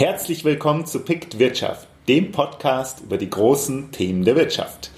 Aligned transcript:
Herzlich 0.00 0.46
willkommen 0.46 0.86
zu 0.86 1.00
Pict 1.00 1.38
Wirtschaft, 1.38 1.86
dem 2.08 2.32
Podcast 2.32 3.00
über 3.02 3.18
die 3.18 3.28
großen 3.28 3.92
Themen 3.92 4.24
der 4.24 4.34
Wirtschaft. 4.34 4.90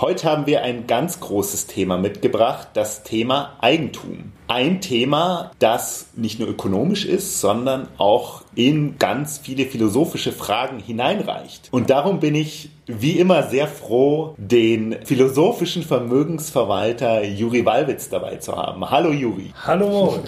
Heute 0.00 0.30
haben 0.30 0.46
wir 0.46 0.62
ein 0.62 0.86
ganz 0.86 1.18
großes 1.18 1.66
Thema 1.66 1.98
mitgebracht, 1.98 2.68
das 2.74 3.02
Thema 3.02 3.56
Eigentum. 3.60 4.30
Ein 4.46 4.80
Thema, 4.80 5.50
das 5.58 6.10
nicht 6.14 6.38
nur 6.38 6.48
ökonomisch 6.48 7.04
ist, 7.04 7.40
sondern 7.40 7.88
auch 7.98 8.42
in 8.54 8.96
ganz 9.00 9.38
viele 9.38 9.66
philosophische 9.66 10.30
Fragen 10.30 10.78
hineinreicht. 10.78 11.66
Und 11.72 11.90
darum 11.90 12.20
bin 12.20 12.36
ich 12.36 12.70
wie 12.86 13.18
immer 13.18 13.42
sehr 13.48 13.66
froh, 13.66 14.36
den 14.38 15.04
philosophischen 15.04 15.82
Vermögensverwalter 15.82 17.24
Juri 17.24 17.66
Walwitz 17.66 18.08
dabei 18.08 18.36
zu 18.36 18.54
haben. 18.54 18.88
Hallo 18.88 19.10
Juri. 19.10 19.52
Hallo. 19.66 20.22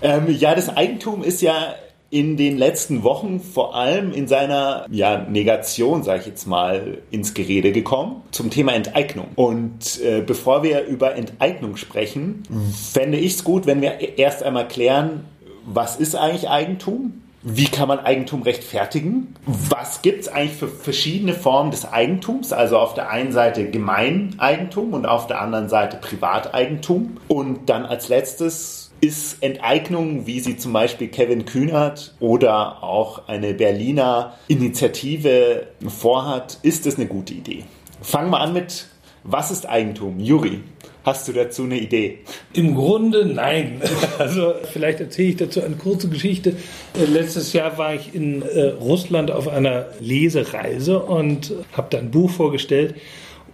Ähm, 0.00 0.34
ja, 0.34 0.54
das 0.54 0.74
Eigentum 0.74 1.22
ist 1.22 1.42
ja 1.42 1.74
in 2.10 2.36
den 2.36 2.56
letzten 2.56 3.02
Wochen 3.02 3.40
vor 3.40 3.74
allem 3.74 4.12
in 4.12 4.28
seiner 4.28 4.86
ja, 4.90 5.18
Negation, 5.18 6.02
sage 6.02 6.20
ich 6.20 6.26
jetzt 6.26 6.46
mal, 6.46 6.98
ins 7.10 7.34
Gerede 7.34 7.72
gekommen 7.72 8.22
zum 8.30 8.50
Thema 8.50 8.74
Enteignung. 8.74 9.28
Und 9.34 10.00
äh, 10.02 10.22
bevor 10.24 10.62
wir 10.62 10.84
über 10.84 11.16
Enteignung 11.16 11.76
sprechen, 11.76 12.44
fände 12.72 13.18
ich 13.18 13.34
es 13.34 13.44
gut, 13.44 13.66
wenn 13.66 13.82
wir 13.82 14.18
erst 14.18 14.42
einmal 14.42 14.68
klären, 14.68 15.24
was 15.66 15.96
ist 15.96 16.14
eigentlich 16.14 16.48
Eigentum? 16.48 17.22
Wie 17.48 17.66
kann 17.66 17.86
man 17.86 18.00
Eigentum 18.00 18.42
rechtfertigen? 18.42 19.36
Was 19.46 20.02
gibt 20.02 20.22
es 20.22 20.28
eigentlich 20.28 20.56
für 20.56 20.66
verschiedene 20.66 21.32
Formen 21.32 21.70
des 21.70 21.84
Eigentums? 21.84 22.52
Also 22.52 22.76
auf 22.76 22.94
der 22.94 23.08
einen 23.08 23.30
Seite 23.30 23.70
Gemeineigentum 23.70 24.92
und 24.92 25.06
auf 25.06 25.28
der 25.28 25.40
anderen 25.40 25.68
Seite 25.68 25.96
Privateigentum. 25.96 27.18
Und 27.28 27.68
dann 27.68 27.86
als 27.86 28.08
letztes 28.08 28.85
ist 29.00 29.42
Enteignung, 29.42 30.26
wie 30.26 30.40
sie 30.40 30.56
zum 30.56 30.72
Beispiel 30.72 31.08
Kevin 31.08 31.44
Kühnert 31.44 32.14
oder 32.20 32.82
auch 32.82 33.28
eine 33.28 33.54
Berliner 33.54 34.34
Initiative 34.48 35.66
vorhat, 35.86 36.58
ist 36.62 36.86
es 36.86 36.96
eine 36.96 37.06
gute 37.06 37.34
Idee? 37.34 37.64
Fangen 38.02 38.30
wir 38.30 38.40
an 38.40 38.52
mit, 38.52 38.86
was 39.24 39.50
ist 39.50 39.68
Eigentum? 39.68 40.20
Juri, 40.20 40.60
hast 41.04 41.28
du 41.28 41.32
dazu 41.32 41.64
eine 41.64 41.78
Idee? 41.78 42.18
Im 42.52 42.74
Grunde 42.74 43.24
nein. 43.26 43.80
Also 44.18 44.54
vielleicht 44.72 45.00
erzähle 45.00 45.28
ich 45.28 45.36
dazu 45.36 45.62
eine 45.62 45.76
kurze 45.76 46.08
Geschichte. 46.08 46.56
Äh, 46.94 47.04
letztes 47.04 47.52
Jahr 47.52 47.76
war 47.78 47.94
ich 47.94 48.14
in 48.14 48.42
äh, 48.42 48.68
Russland 48.80 49.30
auf 49.30 49.46
einer 49.46 49.86
Lesereise 50.00 51.00
und 51.00 51.52
habe 51.72 51.88
da 51.90 51.98
ein 51.98 52.10
Buch 52.10 52.30
vorgestellt. 52.30 52.94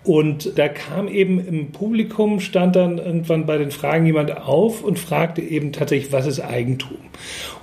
Und 0.05 0.58
da 0.58 0.69
kam 0.69 1.06
eben 1.06 1.39
im 1.39 1.70
Publikum, 1.70 2.41
stand 2.41 2.75
dann 2.75 2.98
irgendwann 2.98 3.47
bei 3.47 3.56
den 3.56 3.70
Fragen 3.70 4.05
jemand 4.05 4.36
auf 4.36 4.83
und 4.83 4.98
fragte 4.98 5.41
eben 5.41 5.72
tatsächlich, 5.72 6.12
was 6.12 6.27
ist 6.27 6.41
Eigentum? 6.41 6.98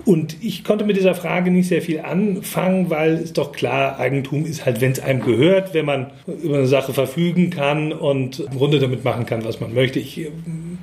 Und 0.06 0.38
ich 0.42 0.64
konnte 0.64 0.86
mit 0.86 0.98
dieser 0.98 1.16
Frage 1.16 1.52
nicht 1.52 1.68
sehr 1.68 1.82
viel 1.82 2.00
anfangen, 2.00 2.90
weil 2.90 3.18
ist 3.18 3.38
doch 3.38 3.52
klar, 3.52 4.00
Eigentum 4.00 4.46
ist 4.46 4.66
halt, 4.66 4.82
wenn 4.82 4.92
es 4.92 5.00
einem 5.00 5.22
gehört, 5.22 5.74
wenn 5.74 5.86
man 5.86 6.08
über 6.42 6.58
eine 6.58 6.68
Sache 6.68 6.94
verfügen 6.94 7.50
kann 7.50 7.92
und 7.92 8.40
im 8.40 8.58
Grunde 8.58 8.80
damit 8.80 9.04
machen 9.04 9.26
kann, 9.26 9.44
was 9.44 9.60
man 9.60 9.74
möchte. 9.74 10.00
Ich 10.00 10.28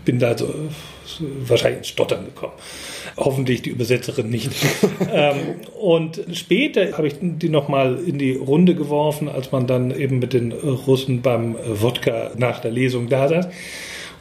bin 0.05 0.19
da 0.19 0.37
so 0.37 0.53
wahrscheinlich 1.47 1.79
ins 1.79 1.89
Stottern 1.89 2.25
gekommen. 2.25 2.53
Hoffentlich 3.17 3.63
die 3.63 3.71
Übersetzerin 3.71 4.29
nicht. 4.29 4.51
ähm, 5.13 5.37
und 5.81 6.21
später 6.33 6.97
habe 6.97 7.07
ich 7.07 7.15
die 7.21 7.49
nochmal 7.49 7.99
in 8.07 8.19
die 8.19 8.33
Runde 8.33 8.75
geworfen, 8.75 9.29
als 9.29 9.53
man 9.53 9.67
dann 9.67 9.97
eben 9.97 10.19
mit 10.19 10.33
den 10.33 10.53
Russen 10.53 11.23
beim 11.23 11.57
Wodka 11.67 12.33
nach 12.37 12.61
der 12.61 12.71
Lesung 12.71 13.09
da 13.09 13.29
saß. 13.29 13.49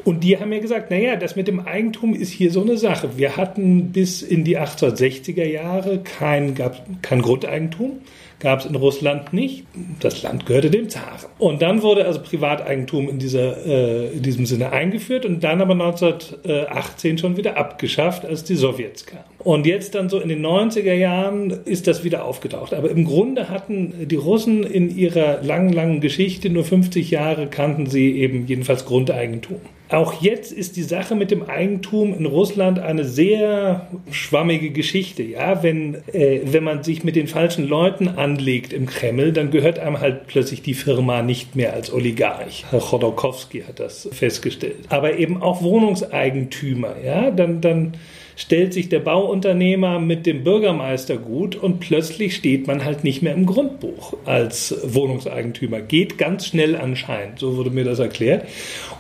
Und 0.06 0.24
die 0.24 0.40
haben 0.40 0.50
mir 0.50 0.60
gesagt, 0.60 0.92
naja, 0.92 1.16
das 1.16 1.36
mit 1.36 1.48
dem 1.48 1.60
Eigentum 1.60 2.14
ist 2.14 2.32
hier 2.32 2.52
so 2.52 2.62
eine 2.62 2.78
Sache. 2.78 3.18
Wir 3.18 3.38
hatten 3.38 3.92
bis 3.92 4.22
in 4.22 4.44
die 4.44 4.58
1860er 4.58 5.46
Jahre 5.46 6.00
kein, 6.04 6.54
gab, 6.54 6.86
kein 7.02 7.24
Grundeigentum 7.24 8.02
gab 8.40 8.60
es 8.60 8.68
in 8.68 8.76
Russland 8.76 9.34
nicht. 9.34 9.66
Das 10.02 10.22
Land 10.22 10.46
gehörte 10.46 10.70
dem 10.70 10.90
Zaren. 10.90 11.32
Und 11.40 11.64
dann 11.64 11.82
wurde 11.82 12.06
also 12.06 12.22
Privateigentum 12.22 13.10
in, 13.10 13.18
dieser, 13.18 13.66
äh, 13.66 14.14
in 14.14 14.22
diesem 14.22 14.46
Sinne 14.46 14.72
eingeführt 14.72 15.26
und 15.26 15.44
dann 15.44 15.60
aber 15.60 15.74
1918 15.74 17.18
schon 17.18 17.38
wieder 17.38 17.58
abgeschafft, 17.58 18.26
als 18.26 18.44
die 18.44 18.56
Sowjets 18.56 19.08
kamen. 19.08 19.24
Und 19.40 19.66
jetzt 19.66 19.96
dann 19.96 20.10
so 20.10 20.20
in 20.20 20.30
den 20.30 20.46
90er 20.46 20.94
Jahren 20.94 21.50
ist 21.66 21.88
das 21.88 22.04
wieder 22.04 22.26
aufgetaucht. 22.26 22.76
Aber 22.76 22.92
im 22.92 23.06
Grunde 23.06 23.50
hatten 23.50 24.08
die 24.08 24.16
Russen 24.16 24.64
in 24.64 24.96
ihrer 24.96 25.42
langen, 25.42 25.74
langen 25.74 26.00
Geschichte 26.00 26.52
nur 26.52 26.64
50 26.64 27.10
Jahre 27.10 27.48
kannten 27.48 27.88
sie 27.88 28.20
eben 28.20 28.46
jedenfalls 28.46 28.86
Grundeigentum. 28.86 29.62
Auch 29.90 30.22
jetzt 30.22 30.52
ist 30.52 30.78
die 30.78 30.84
Sache 30.84 31.14
mit 31.14 31.30
dem 31.30 31.44
Eigentum 31.44 32.18
in 32.18 32.26
Russland 32.26 32.80
eine 32.80 33.06
sehr 33.06 33.88
schwammige 34.10 34.72
Geschichte. 34.72 35.22
Ja, 35.22 35.62
wenn, 35.62 35.96
äh, 36.12 36.42
wenn 36.44 36.64
man 36.64 36.84
sich 36.84 37.04
mit 37.04 37.16
den 37.16 37.28
falschen 37.28 37.68
Leuten 37.68 38.08
anlegt 38.08 38.74
im 38.74 38.88
Kreml, 38.88 39.32
dann 39.32 39.52
gehört 39.52 39.78
einem 39.78 40.00
halt 40.00 40.26
plötzlich 40.26 40.64
die 40.64 40.74
Firma 40.74 41.22
nicht 41.22 41.56
mehr 41.56 41.74
als 41.74 41.94
Oligarch. 41.94 42.66
Herr 42.72 42.80
Chodorkowski 42.80 43.62
hat 43.62 43.80
das 43.80 44.10
festgestellt. 44.12 44.86
Aber 44.90 45.18
eben 45.18 45.42
auch 45.42 45.62
Wohnungseigentümer. 45.62 46.96
Ja, 47.04 47.30
dann, 47.30 47.62
dann 47.62 47.94
stellt 48.36 48.74
sich 48.74 48.90
der 48.90 49.00
Bauunternehmer 49.00 50.00
mit 50.00 50.26
dem 50.26 50.44
Bürgermeister 50.44 51.18
gut 51.18 51.56
und 51.56 51.80
plötzlich 51.80 52.36
steht 52.36 52.68
man 52.68 52.84
halt 52.84 53.04
nicht 53.04 53.22
mehr 53.22 53.34
im 53.34 53.46
Grundbuch 53.46 54.18
als 54.26 54.76
Wohnungseigentümer. 54.84 55.82
Geht 55.82 56.18
ganz 56.18 56.48
schnell 56.48 56.76
anscheinend, 56.76 57.40
so 57.40 57.58
wurde 57.58 57.70
mir 57.70 57.84
das 57.84 58.00
erklärt. 58.00 58.46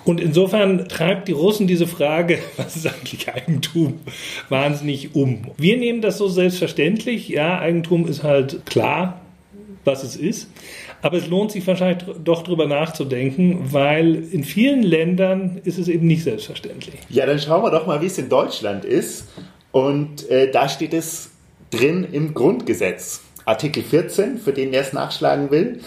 Und 0.05 0.21
insofern 0.21 0.87
treibt 0.87 1.27
die 1.27 1.33
Russen 1.33 1.67
diese 1.67 1.87
Frage, 1.87 2.39
was 2.57 2.75
ist 2.75 2.87
eigentlich 2.87 3.27
Eigentum, 3.27 3.99
wahnsinnig 4.49 5.15
um. 5.15 5.51
Wir 5.57 5.77
nehmen 5.77 6.01
das 6.01 6.17
so 6.17 6.27
selbstverständlich. 6.27 7.29
Ja, 7.29 7.59
Eigentum 7.59 8.07
ist 8.07 8.23
halt 8.23 8.65
klar, 8.65 9.24
was 9.83 10.03
es 10.03 10.15
ist. 10.15 10.49
Aber 11.01 11.17
es 11.17 11.27
lohnt 11.27 11.51
sich 11.51 11.65
wahrscheinlich 11.67 12.03
doch 12.23 12.43
drüber 12.43 12.67
nachzudenken, 12.67 13.73
weil 13.73 14.15
in 14.15 14.43
vielen 14.43 14.83
Ländern 14.83 15.59
ist 15.63 15.77
es 15.77 15.87
eben 15.87 16.07
nicht 16.07 16.23
selbstverständlich. 16.23 16.95
Ja, 17.09 17.25
dann 17.25 17.39
schauen 17.39 17.63
wir 17.63 17.71
doch 17.71 17.85
mal, 17.85 18.01
wie 18.01 18.07
es 18.07 18.17
in 18.17 18.29
Deutschland 18.29 18.85
ist. 18.85 19.27
Und 19.71 20.29
äh, 20.29 20.49
da 20.51 20.69
steht 20.69 20.93
es 20.93 21.31
drin 21.69 22.07
im 22.11 22.33
Grundgesetz. 22.33 23.21
Artikel 23.43 23.83
14, 23.83 24.37
für 24.37 24.53
den, 24.53 24.71
der 24.71 24.81
es 24.81 24.93
nachschlagen 24.93 25.51
will, 25.51 25.79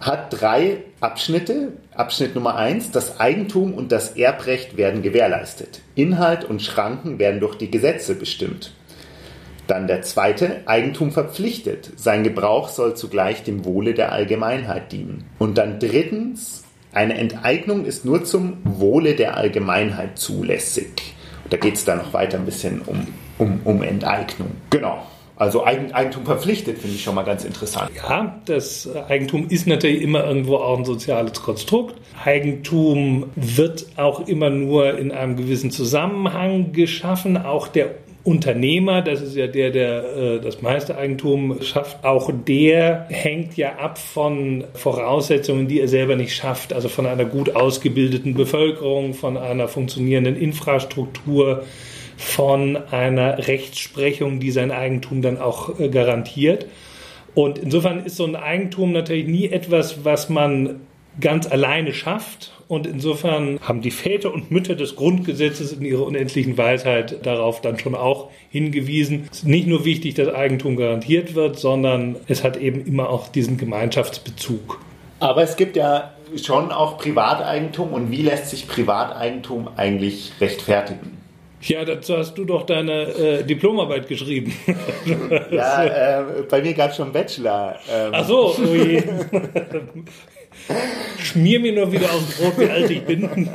hat 0.00 0.40
drei 0.40 0.78
Abschnitte. 1.00 1.72
Abschnitt 1.94 2.34
Nummer 2.34 2.56
1, 2.56 2.90
das 2.90 3.20
Eigentum 3.20 3.74
und 3.74 3.92
das 3.92 4.16
Erbrecht 4.16 4.76
werden 4.76 5.02
gewährleistet. 5.02 5.82
Inhalt 5.94 6.44
und 6.44 6.62
Schranken 6.62 7.18
werden 7.18 7.40
durch 7.40 7.56
die 7.56 7.70
Gesetze 7.70 8.14
bestimmt. 8.14 8.72
Dann 9.66 9.86
der 9.86 10.02
zweite, 10.02 10.62
Eigentum 10.66 11.10
verpflichtet. 11.10 11.92
Sein 11.96 12.22
Gebrauch 12.22 12.68
soll 12.68 12.94
zugleich 12.96 13.42
dem 13.44 13.64
Wohle 13.64 13.94
der 13.94 14.12
Allgemeinheit 14.12 14.92
dienen. 14.92 15.24
Und 15.38 15.56
dann 15.56 15.78
drittens, 15.78 16.64
eine 16.92 17.14
Enteignung 17.14 17.86
ist 17.86 18.04
nur 18.04 18.24
zum 18.24 18.58
Wohle 18.64 19.14
der 19.14 19.36
Allgemeinheit 19.36 20.18
zulässig. 20.18 21.14
Da 21.50 21.56
geht 21.56 21.74
es 21.74 21.84
dann 21.84 21.98
noch 21.98 22.12
weiter 22.12 22.38
ein 22.38 22.44
bisschen 22.44 22.82
um, 22.82 23.06
um, 23.38 23.60
um 23.64 23.82
Enteignung. 23.82 24.50
Genau. 24.70 25.02
Also 25.36 25.64
Eigentum 25.64 26.24
verpflichtet 26.24 26.78
finde 26.78 26.94
ich 26.94 27.02
schon 27.02 27.16
mal 27.16 27.24
ganz 27.24 27.44
interessant. 27.44 27.90
Ja, 27.96 28.40
das 28.44 28.88
Eigentum 29.08 29.48
ist 29.48 29.66
natürlich 29.66 30.00
immer 30.00 30.24
irgendwo 30.24 30.56
auch 30.58 30.78
ein 30.78 30.84
soziales 30.84 31.42
Konstrukt. 31.42 31.96
Eigentum 32.24 33.26
wird 33.34 33.86
auch 33.96 34.28
immer 34.28 34.50
nur 34.50 34.96
in 34.96 35.10
einem 35.10 35.36
gewissen 35.36 35.72
Zusammenhang 35.72 36.72
geschaffen. 36.72 37.36
Auch 37.36 37.66
der 37.66 37.96
Unternehmer, 38.24 39.02
das 39.02 39.20
ist 39.20 39.36
ja 39.36 39.46
der, 39.46 39.70
der 39.70 40.16
äh, 40.16 40.40
das 40.40 40.62
meiste 40.62 40.96
Eigentum 40.96 41.60
schafft, 41.60 42.02
auch 42.04 42.30
der 42.32 43.06
hängt 43.10 43.58
ja 43.58 43.76
ab 43.76 43.98
von 43.98 44.64
Voraussetzungen, 44.72 45.68
die 45.68 45.78
er 45.78 45.88
selber 45.88 46.16
nicht 46.16 46.34
schafft, 46.34 46.72
also 46.72 46.88
von 46.88 47.04
einer 47.04 47.26
gut 47.26 47.54
ausgebildeten 47.54 48.32
Bevölkerung, 48.32 49.12
von 49.12 49.36
einer 49.36 49.68
funktionierenden 49.68 50.36
Infrastruktur, 50.36 51.64
von 52.16 52.78
einer 52.90 53.46
Rechtsprechung, 53.46 54.40
die 54.40 54.52
sein 54.52 54.70
Eigentum 54.70 55.20
dann 55.20 55.36
auch 55.36 55.78
äh, 55.78 55.90
garantiert. 55.90 56.66
Und 57.34 57.58
insofern 57.58 58.06
ist 58.06 58.16
so 58.16 58.24
ein 58.24 58.36
Eigentum 58.36 58.92
natürlich 58.92 59.26
nie 59.26 59.48
etwas, 59.48 60.04
was 60.04 60.30
man 60.30 60.80
ganz 61.20 61.50
alleine 61.50 61.92
schafft. 61.92 62.52
Und 62.66 62.86
insofern 62.86 63.60
haben 63.60 63.82
die 63.82 63.90
Väter 63.90 64.32
und 64.32 64.50
Mütter 64.50 64.74
des 64.74 64.96
Grundgesetzes 64.96 65.72
in 65.72 65.84
ihrer 65.84 66.04
unendlichen 66.06 66.56
Weisheit 66.56 67.24
darauf 67.26 67.60
dann 67.60 67.78
schon 67.78 67.94
auch 67.94 68.30
hingewiesen. 68.50 69.28
Es 69.30 69.38
ist 69.38 69.46
nicht 69.46 69.66
nur 69.66 69.84
wichtig, 69.84 70.14
dass 70.14 70.28
Eigentum 70.28 70.76
garantiert 70.76 71.34
wird, 71.34 71.58
sondern 71.58 72.16
es 72.26 72.42
hat 72.42 72.56
eben 72.56 72.84
immer 72.86 73.10
auch 73.10 73.28
diesen 73.28 73.58
Gemeinschaftsbezug. 73.58 74.80
Aber 75.20 75.42
es 75.42 75.56
gibt 75.56 75.76
ja 75.76 76.14
schon 76.42 76.72
auch 76.72 76.98
Privateigentum. 76.98 77.92
Und 77.92 78.10
wie 78.10 78.22
lässt 78.22 78.48
sich 78.48 78.66
Privateigentum 78.66 79.68
eigentlich 79.76 80.32
rechtfertigen? 80.40 81.18
Ja, 81.60 81.84
dazu 81.84 82.18
hast 82.18 82.34
du 82.34 82.44
doch 82.44 82.64
deine 82.66 83.02
äh, 83.02 83.42
Diplomarbeit 83.42 84.06
geschrieben. 84.06 84.54
ja, 85.50 85.84
äh, 85.84 86.42
bei 86.48 86.60
mir 86.60 86.74
gab 86.74 86.90
es 86.90 86.96
schon 86.96 87.10
Bachelor. 87.10 87.78
Ähm. 87.90 88.10
Ach 88.12 88.26
so, 88.26 88.54
ui. 88.58 89.02
Schmier 91.18 91.60
mir 91.60 91.72
nur 91.72 91.92
wieder 91.92 92.12
aufs 92.12 92.36
Brot, 92.36 92.58
wie 92.58 92.70
alt 92.70 92.90
ich 92.90 93.02
bin. 93.02 93.48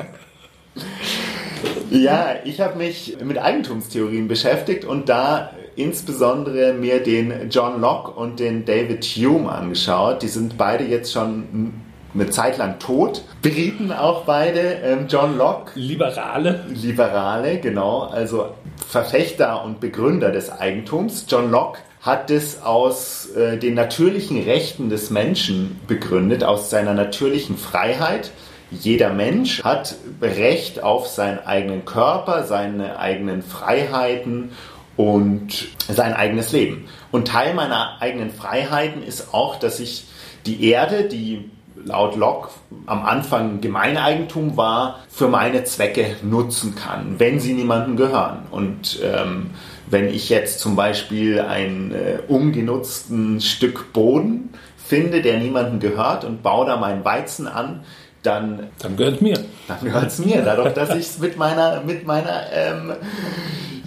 Ja, 1.92 2.36
ich 2.44 2.62
habe 2.62 2.78
mich 2.78 3.18
mit 3.24 3.38
Eigentumstheorien 3.38 4.28
beschäftigt 4.28 4.86
und 4.86 5.10
da 5.10 5.52
insbesondere 5.76 6.74
mir 6.74 7.02
den 7.02 7.50
John 7.50 7.82
Locke 7.82 8.12
und 8.12 8.40
den 8.40 8.66
David 8.66 9.04
Hume 9.04 9.52
angeschaut. 9.52 10.22
Die 10.22 10.28
sind 10.28 10.58
beide 10.58 10.84
jetzt 10.84 11.12
schon 11.12 11.74
eine 12.14 12.30
Zeit 12.30 12.58
lang 12.58 12.80
tot. 12.80 13.24
Briten 13.42 13.92
auch 13.92 14.26
beide. 14.26 14.60
Ähm, 14.84 15.08
John 15.08 15.38
Locke. 15.38 15.72
Liberale. 15.80 16.66
Liberale, 16.70 17.60
genau. 17.60 18.02
Also 18.02 18.50
Verfechter 18.88 19.64
und 19.64 19.80
Begründer 19.80 20.32
des 20.32 20.52
Eigentums. 20.52 21.26
John 21.28 21.50
Locke 21.52 21.80
hat 22.02 22.32
es 22.32 22.62
aus 22.62 23.30
äh, 23.32 23.58
den 23.58 23.74
natürlichen 23.74 24.42
Rechten 24.42 24.90
des 24.90 25.10
Menschen 25.10 25.80
begründet, 25.88 26.44
aus 26.44 26.70
seiner 26.70 26.94
natürlichen 26.94 27.58
Freiheit. 27.58 28.32
Jeder 28.72 29.12
Mensch 29.12 29.64
hat 29.64 29.96
Recht 30.22 30.82
auf 30.84 31.08
seinen 31.08 31.40
eigenen 31.40 31.86
Körper, 31.86 32.44
seine 32.44 33.00
eigenen 33.00 33.42
Freiheiten 33.42 34.52
und 34.96 35.70
sein 35.88 36.14
eigenes 36.14 36.52
Leben. 36.52 36.88
Und 37.12 37.28
Teil 37.28 37.54
meiner 37.54 38.02
eigenen 38.02 38.32
Freiheiten 38.32 39.02
ist 39.02 39.34
auch, 39.34 39.58
dass 39.58 39.80
ich 39.80 40.06
die 40.46 40.70
Erde, 40.70 41.06
die 41.06 41.50
laut 41.86 42.16
Locke 42.16 42.50
am 42.86 43.06
Anfang 43.06 43.62
Gemeineigentum 43.62 44.58
war, 44.58 45.00
für 45.10 45.28
meine 45.28 45.64
Zwecke 45.64 46.18
nutzen 46.22 46.76
kann, 46.76 47.16
wenn 47.18 47.40
sie 47.40 47.54
niemandem 47.54 47.96
gehören. 47.96 48.44
Und 48.52 49.00
ähm, 49.04 49.52
wenn 49.90 50.08
ich 50.10 50.30
jetzt 50.30 50.60
zum 50.60 50.76
Beispiel 50.76 51.42
ein 51.42 51.94
äh, 51.94 52.20
ungenutzten 52.28 53.42
Stück 53.42 53.94
Boden 53.94 54.50
finde, 54.78 55.22
der 55.22 55.38
niemandem 55.38 55.80
gehört 55.80 56.24
und 56.24 56.44
baue 56.44 56.66
da 56.66 56.78
meinen 56.78 57.06
Weizen 57.06 57.48
an, 57.48 57.84
dann, 58.24 58.68
dann 58.80 58.98
gehört 58.98 59.16
es 59.16 59.22
mir. 59.22 59.40
Dann 59.68 59.80
gehört 59.82 60.08
es 60.08 60.20
mir, 60.20 60.42
dadurch, 60.42 60.74
dass 60.74 60.90
ich 60.92 61.06
es 61.06 61.20
mit 61.20 61.38
meiner, 61.38 61.82
mit 61.82 62.06
meiner, 62.06 62.52
ähm, 62.52 62.94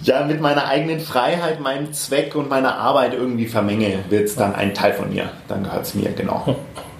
ja, 0.01 0.23
mit 0.25 0.41
meiner 0.41 0.67
eigenen 0.67 0.99
Freiheit, 0.99 1.59
meinem 1.59 1.93
Zweck 1.93 2.35
und 2.35 2.49
meiner 2.49 2.77
Arbeit 2.77 3.13
irgendwie 3.13 3.45
vermenge, 3.45 3.99
wird 4.09 4.25
es 4.25 4.35
dann 4.35 4.55
ein 4.55 4.73
Teil 4.73 4.93
von 4.93 5.13
mir. 5.13 5.29
Dann 5.47 5.63
gehört 5.63 5.85
es 5.85 5.93
mir, 5.93 6.11
genau. 6.11 6.55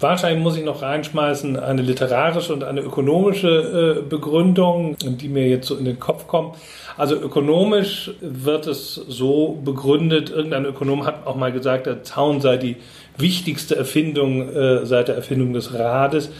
Wahrscheinlich 0.00 0.42
muss 0.42 0.56
ich 0.56 0.64
noch 0.64 0.80
reinschmeißen 0.80 1.58
eine 1.58 1.82
literarische 1.82 2.54
und 2.54 2.64
eine 2.64 2.80
ökonomische 2.80 3.98
äh, 3.98 4.08
Begründung, 4.08 4.96
die 4.98 5.28
mir 5.28 5.46
jetzt 5.46 5.66
so 5.68 5.76
in 5.76 5.84
den 5.84 6.00
Kopf 6.00 6.26
kommen. 6.26 6.52
Also 6.96 7.16
ökonomisch 7.16 8.10
wird 8.20 8.66
es 8.66 8.94
so 8.94 9.58
begründet, 9.62 10.30
irgendein 10.30 10.64
Ökonom 10.64 11.04
hat 11.04 11.26
auch 11.26 11.36
mal 11.36 11.52
gesagt, 11.52 11.86
der 11.86 12.02
Zaun 12.02 12.40
sei 12.40 12.56
die 12.56 12.76
wichtigste 13.18 13.76
Erfindung 13.76 14.48
äh, 14.48 14.86
seit 14.86 15.08
der 15.08 15.16
Erfindung 15.16 15.52
des 15.52 15.74
Rades, 15.74 16.30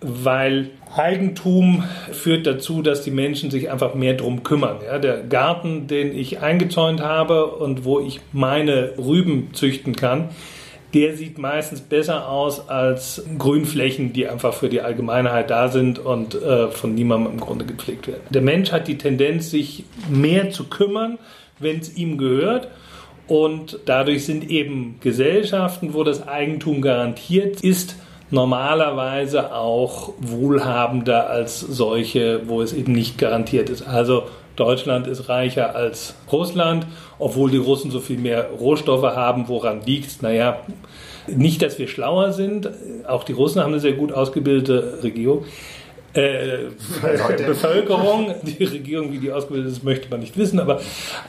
weil 0.00 0.70
Eigentum 0.96 1.84
führt 2.12 2.46
dazu, 2.46 2.82
dass 2.82 3.02
die 3.02 3.10
Menschen 3.10 3.50
sich 3.50 3.70
einfach 3.70 3.94
mehr 3.94 4.14
drum 4.14 4.42
kümmern. 4.42 4.78
Ja, 4.84 4.98
der 4.98 5.22
Garten, 5.22 5.86
den 5.86 6.16
ich 6.16 6.40
eingezäunt 6.40 7.00
habe 7.00 7.46
und 7.46 7.84
wo 7.84 8.00
ich 8.00 8.20
meine 8.32 8.92
Rüben 8.98 9.50
züchten 9.52 9.96
kann, 9.96 10.30
der 10.94 11.16
sieht 11.16 11.38
meistens 11.38 11.80
besser 11.80 12.28
aus 12.28 12.68
als 12.68 13.24
Grünflächen, 13.36 14.12
die 14.12 14.28
einfach 14.28 14.54
für 14.54 14.68
die 14.68 14.80
Allgemeinheit 14.80 15.50
da 15.50 15.68
sind 15.68 15.98
und 15.98 16.40
äh, 16.40 16.68
von 16.68 16.94
niemandem 16.94 17.32
im 17.32 17.40
Grunde 17.40 17.64
gepflegt 17.64 18.06
werden. 18.06 18.22
Der 18.30 18.42
Mensch 18.42 18.70
hat 18.70 18.86
die 18.86 18.96
Tendenz, 18.96 19.50
sich 19.50 19.84
mehr 20.08 20.50
zu 20.50 20.64
kümmern, 20.64 21.18
wenn 21.58 21.80
es 21.80 21.96
ihm 21.96 22.16
gehört. 22.16 22.68
Und 23.26 23.80
dadurch 23.86 24.24
sind 24.24 24.50
eben 24.50 24.96
Gesellschaften, 25.00 25.94
wo 25.94 26.04
das 26.04 26.28
Eigentum 26.28 26.80
garantiert 26.80 27.62
ist, 27.62 27.96
normalerweise 28.30 29.54
auch 29.54 30.12
wohlhabender 30.18 31.28
als 31.30 31.60
solche, 31.60 32.42
wo 32.46 32.62
es 32.62 32.72
eben 32.72 32.92
nicht 32.92 33.18
garantiert 33.18 33.70
ist. 33.70 33.82
Also 33.82 34.24
Deutschland 34.56 35.06
ist 35.06 35.28
reicher 35.28 35.74
als 35.74 36.14
Russland, 36.30 36.86
obwohl 37.18 37.50
die 37.50 37.56
Russen 37.56 37.90
so 37.90 38.00
viel 38.00 38.18
mehr 38.18 38.50
Rohstoffe 38.50 39.02
haben. 39.02 39.48
Woran 39.48 39.82
liegt 39.84 40.06
es? 40.06 40.22
Naja, 40.22 40.60
nicht, 41.26 41.62
dass 41.62 41.78
wir 41.78 41.88
schlauer 41.88 42.32
sind. 42.32 42.70
Auch 43.06 43.24
die 43.24 43.32
Russen 43.32 43.62
haben 43.62 43.72
eine 43.72 43.80
sehr 43.80 43.94
gut 43.94 44.12
ausgebildete 44.12 45.02
Regierung. 45.02 45.44
Äh, 46.14 46.68
Bevölkerung, 47.44 48.34
die 48.42 48.62
Regierung, 48.62 49.12
wie 49.12 49.18
die 49.18 49.32
ausgebildet 49.32 49.72
ist, 49.72 49.82
möchte 49.82 50.08
man 50.10 50.20
nicht 50.20 50.38
wissen, 50.38 50.60
aber, 50.60 50.80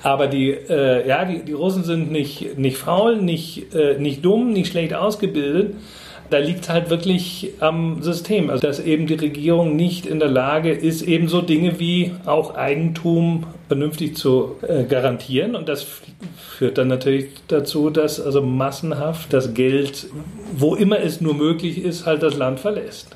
aber 0.04 0.28
die, 0.28 0.52
äh, 0.52 1.08
ja, 1.08 1.26
die, 1.26 1.44
die 1.44 1.54
Russen 1.54 1.84
sind 1.84 2.12
nicht, 2.12 2.60
nicht 2.60 2.78
faul, 2.78 3.18
nicht, 3.18 3.74
äh, 3.74 3.98
nicht 3.98 4.24
dumm, 4.24 4.54
nicht 4.54 4.70
schlecht 4.70 4.94
ausgebildet, 4.94 5.76
da 6.30 6.38
liegt 6.38 6.70
halt 6.70 6.90
wirklich 6.90 7.54
am 7.60 8.02
System. 8.02 8.50
Also, 8.50 8.68
dass 8.68 8.80
eben 8.80 9.08
die 9.08 9.16
Regierung 9.16 9.76
nicht 9.76 10.06
in 10.06 10.20
der 10.20 10.30
Lage 10.30 10.72
ist, 10.72 11.02
eben 11.02 11.28
so 11.28 11.42
Dinge 11.42 11.80
wie 11.80 12.14
auch 12.26 12.56
Eigentum 12.56 13.46
vernünftig 13.68 14.16
zu 14.16 14.56
äh, 14.62 14.84
garantieren. 14.84 15.56
Und 15.56 15.70
das 15.70 15.86
führt 16.58 16.78
dann 16.78 16.88
natürlich 16.88 17.28
dazu, 17.48 17.90
dass 17.90 18.20
also 18.20 18.42
massenhaft 18.42 19.34
das 19.34 19.54
Geld, 19.54 20.08
wo 20.56 20.76
immer 20.76 21.00
es 21.00 21.22
nur 21.22 21.34
möglich 21.34 21.84
ist, 21.84 22.06
halt 22.06 22.24
das 22.24 22.36
Land 22.36 22.60
verlässt. 22.60 23.16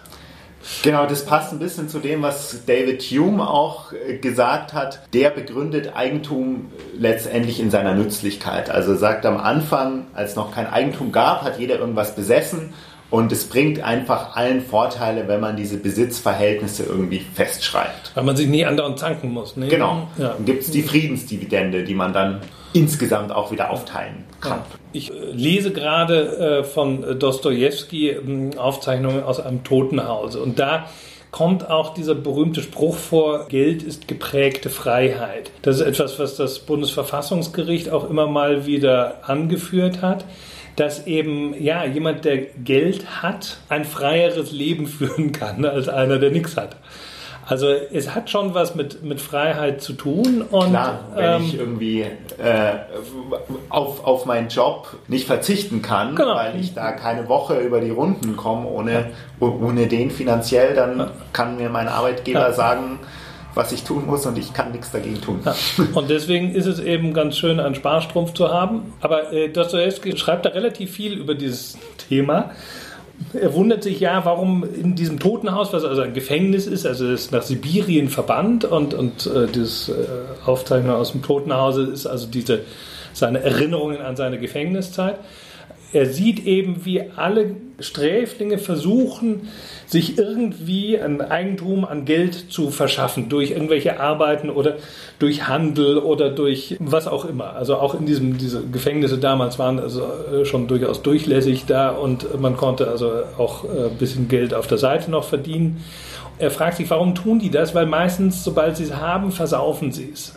Genau, 0.84 1.06
das 1.06 1.26
passt 1.26 1.54
ein 1.54 1.60
bisschen 1.60 1.88
zu 1.88 2.00
dem, 2.00 2.22
was 2.22 2.66
David 2.66 3.02
Hume 3.02 3.50
auch 3.50 3.94
äh, 3.94 4.18
gesagt 4.18 4.74
hat. 4.74 5.02
Der 5.14 5.30
begründet 5.30 5.96
Eigentum 5.96 6.68
letztendlich 6.98 7.60
in 7.60 7.72
seiner 7.72 7.96
Nützlichkeit. 7.96 8.70
Also 8.70 8.96
sagt 8.96 9.26
am 9.26 9.38
Anfang, 9.38 10.08
als 10.14 10.36
noch 10.36 10.54
kein 10.54 10.68
Eigentum 10.68 11.12
gab, 11.12 11.44
hat 11.44 11.60
jeder 11.60 11.80
irgendwas 11.80 12.14
besessen 12.14 12.74
und 13.12 13.32
es 13.32 13.46
bringt 13.46 13.82
einfach 13.82 14.36
allen 14.36 14.62
Vorteile, 14.62 15.28
wenn 15.28 15.40
man 15.40 15.56
diese 15.56 15.78
Besitzverhältnisse 15.78 16.84
irgendwie 16.84 17.20
festschreibt. 17.20 18.12
Weil 18.14 18.24
man 18.24 18.36
sich 18.36 18.48
nie 18.48 18.66
andauernd 18.66 19.00
zanken 19.00 19.32
muss. 19.32 19.58
Ne? 19.58 19.68
Genau. 19.68 20.08
Ja. 20.18 20.30
Dann 20.30 20.46
gibt 20.46 20.64
es 20.64 20.72
die 20.72 20.84
Friedensdividende, 20.84 21.84
die 21.84 21.96
man 21.96 22.14
dann 22.14 22.42
insgesamt 22.74 23.32
auch 23.32 23.52
wieder 23.52 23.72
aufteilen 23.72 24.26
kann. 24.42 24.60
Ich 24.94 25.12
äh, 25.12 25.32
lese 25.32 25.72
gerade 25.72 26.60
äh, 26.60 26.64
von 26.64 27.18
Dostoevsky 27.18 28.10
ähm, 28.10 28.52
Aufzeichnungen 28.58 29.24
aus 29.24 29.40
einem 29.40 29.64
Totenhause 29.64 30.40
und 30.40 30.60
da 30.60 30.86
kommt 31.32 31.70
auch 31.70 31.94
dieser 31.94 32.16
berühmte 32.16 32.62
Spruch 32.62 32.96
vor, 32.96 33.48
Geld 33.48 33.84
ist 33.84 34.08
geprägte 34.08 34.70
Freiheit. 34.70 35.52
Das 35.62 35.76
ist 35.76 35.82
etwas, 35.82 36.18
was 36.18 36.36
das 36.36 36.60
Bundesverfassungsgericht 36.60 37.92
auch 37.92 38.10
immer 38.10 38.28
mal 38.28 38.66
wieder 38.66 39.28
angeführt 39.28 40.02
hat 40.02 40.26
dass 40.80 41.08
eben 41.08 41.54
ja 41.62 41.84
jemand, 41.84 42.24
der 42.26 42.38
Geld 42.38 43.22
hat, 43.22 43.58
ein 43.68 43.84
freieres 43.84 44.52
Leben 44.52 44.88
führen 44.88 45.32
kann 45.32 45.66
als 45.66 45.90
einer, 45.90 46.20
der 46.20 46.32
nichts 46.32 46.56
hat. 46.56 46.78
Also 47.46 47.68
es 47.68 48.14
hat 48.14 48.30
schon 48.30 48.54
was 48.54 48.76
mit, 48.76 49.02
mit 49.02 49.20
Freiheit 49.20 49.82
zu 49.82 49.94
tun. 49.94 50.44
Und, 50.52 50.70
Klar, 50.70 51.00
wenn 51.16 51.34
ähm, 51.34 51.42
ich 51.42 51.58
irgendwie 51.58 52.02
äh, 52.02 52.76
auf, 53.70 54.06
auf 54.06 54.28
meinen 54.28 54.50
Job 54.50 54.96
nicht 55.08 55.26
verzichten 55.26 55.82
kann, 55.82 56.16
genau. 56.16 56.36
weil 56.36 56.60
ich 56.60 56.76
da 56.76 56.92
keine 56.92 57.28
Woche 57.28 57.60
über 57.60 57.82
die 57.82 57.90
Runden 57.90 58.38
komme, 58.38 58.68
ohne, 58.68 59.10
ohne 59.40 59.88
den 59.88 60.12
finanziell, 60.12 60.76
dann 60.76 61.10
kann 61.34 61.58
mir 61.58 61.70
mein 61.70 61.88
Arbeitgeber 61.88 62.50
ja. 62.50 62.54
sagen, 62.54 63.00
was 63.60 63.74
ich 63.74 63.84
tun 63.84 64.06
muss 64.08 64.26
und 64.26 64.38
ich 64.38 64.54
kann 64.54 64.72
nichts 64.72 64.92
dagegen 64.92 65.20
tun. 65.20 65.42
Ja. 65.44 65.54
Und 65.94 66.10
deswegen 66.10 66.56
ist 66.56 66.66
es 66.66 66.80
eben 66.80 67.14
ganz 67.14 67.38
schön, 67.38 67.60
einen 67.60 67.76
Sparstrumpf 67.76 68.34
zu 68.34 68.48
haben. 68.48 68.94
Aber 69.02 69.34
äh, 69.34 69.50
Dostoevsky 69.50 70.18
schreibt 70.18 70.46
da 70.46 70.52
relativ 70.52 70.92
viel 70.92 71.14
über 71.14 71.36
dieses 71.36 71.78
Thema. 72.08 72.52
Er 73.34 73.54
wundert 73.54 73.84
sich 73.84 74.00
ja, 74.00 74.24
warum 74.24 74.64
in 74.64 74.96
diesem 74.96 75.20
Totenhaus, 75.20 75.74
was 75.74 75.84
also 75.84 76.02
ein 76.02 76.14
Gefängnis 76.14 76.68
ist, 76.68 76.86
also 76.86 77.06
es 77.08 77.26
ist 77.26 77.32
nach 77.34 77.42
Sibirien 77.42 78.08
verbannt 78.08 78.64
und, 78.64 78.94
und 78.94 79.26
äh, 79.26 79.48
das 79.48 79.90
äh, 79.90 79.94
Aufzeichnung 80.46 80.96
aus 80.96 81.12
dem 81.12 81.22
Totenhaus 81.22 81.76
ist 81.76 82.08
also 82.08 82.28
diese, 82.28 82.62
seine 83.12 83.42
Erinnerungen 83.42 84.02
an 84.02 84.16
seine 84.16 84.40
Gefängniszeit. 84.40 85.18
Er 85.92 86.06
sieht 86.06 86.46
eben, 86.46 86.86
wie 86.86 87.02
alle 87.16 87.56
Sträflinge 87.80 88.58
versuchen, 88.60 89.50
sich 89.88 90.20
irgendwie 90.20 91.00
ein 91.00 91.20
Eigentum 91.20 91.84
an 91.84 92.06
Geld 92.06 92.52
zu 92.52 92.70
verschaffen 92.70 93.28
durch 93.28 93.52
irgendwelche 93.52 94.00
Arbeiten 94.00 94.52
oder 94.52 94.78
durch 95.18 95.48
Handel 95.48 95.98
oder 95.98 96.30
durch 96.30 96.76
was 96.80 97.08
auch 97.08 97.26
immer. 97.26 97.56
Also 97.56 97.78
auch 97.78 98.00
in 98.00 98.06
diesem 98.06 98.38
diese 98.38 98.64
Gefängnisse 98.68 99.18
damals 99.18 99.58
waren 99.58 99.80
also 99.80 100.04
äh, 100.04 100.46
schon 100.46 100.68
durchaus 100.68 101.02
durchlässig 101.02 101.66
da 101.66 101.90
und 101.90 102.40
man 102.40 102.56
konnte 102.56 102.88
also 102.88 103.12
auch 103.40 103.64
ein 103.64 103.70
äh, 103.70 103.90
bisschen 103.98 104.28
Geld 104.28 104.54
auf 104.54 104.68
der 104.68 104.78
Seite 104.78 105.10
noch 105.10 105.24
verdienen. 105.24 105.84
Er 106.38 106.52
fragt 106.52 106.78
sich, 106.78 106.90
warum 106.90 107.16
tun 107.16 107.40
die 107.40 107.50
das? 107.50 107.74
Weil 107.74 107.88
meistens, 107.88 108.44
sobald 108.44 108.78
sie 108.78 108.84
es 108.84 108.96
haben, 108.96 109.32
versaufen 109.32 109.92
sie 109.92 110.12
es. 110.14 110.36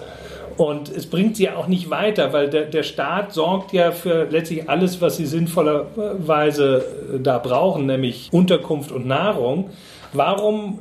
Und 0.63 0.89
es 0.91 1.07
bringt 1.07 1.37
sie 1.37 1.45
ja 1.45 1.57
auch 1.57 1.67
nicht 1.67 1.91
weiter, 1.91 2.33
weil 2.33 2.49
der, 2.49 2.67
der 2.67 2.85
Staat 2.85 3.33
sorgt 3.33 3.73
ja 3.73 3.91
für 3.91 4.29
letztlich 4.31 4.71
alles, 4.71 5.01
was 5.01 5.17
sie 5.17 5.27
sinnvollerweise 5.27 6.85
äh, 7.17 7.19
da 7.19 7.39
brauchen, 7.39 7.87
nämlich 7.87 8.29
Unterkunft 8.31 8.93
und 8.93 9.05
Nahrung. 9.05 9.71
Warum 10.13 10.79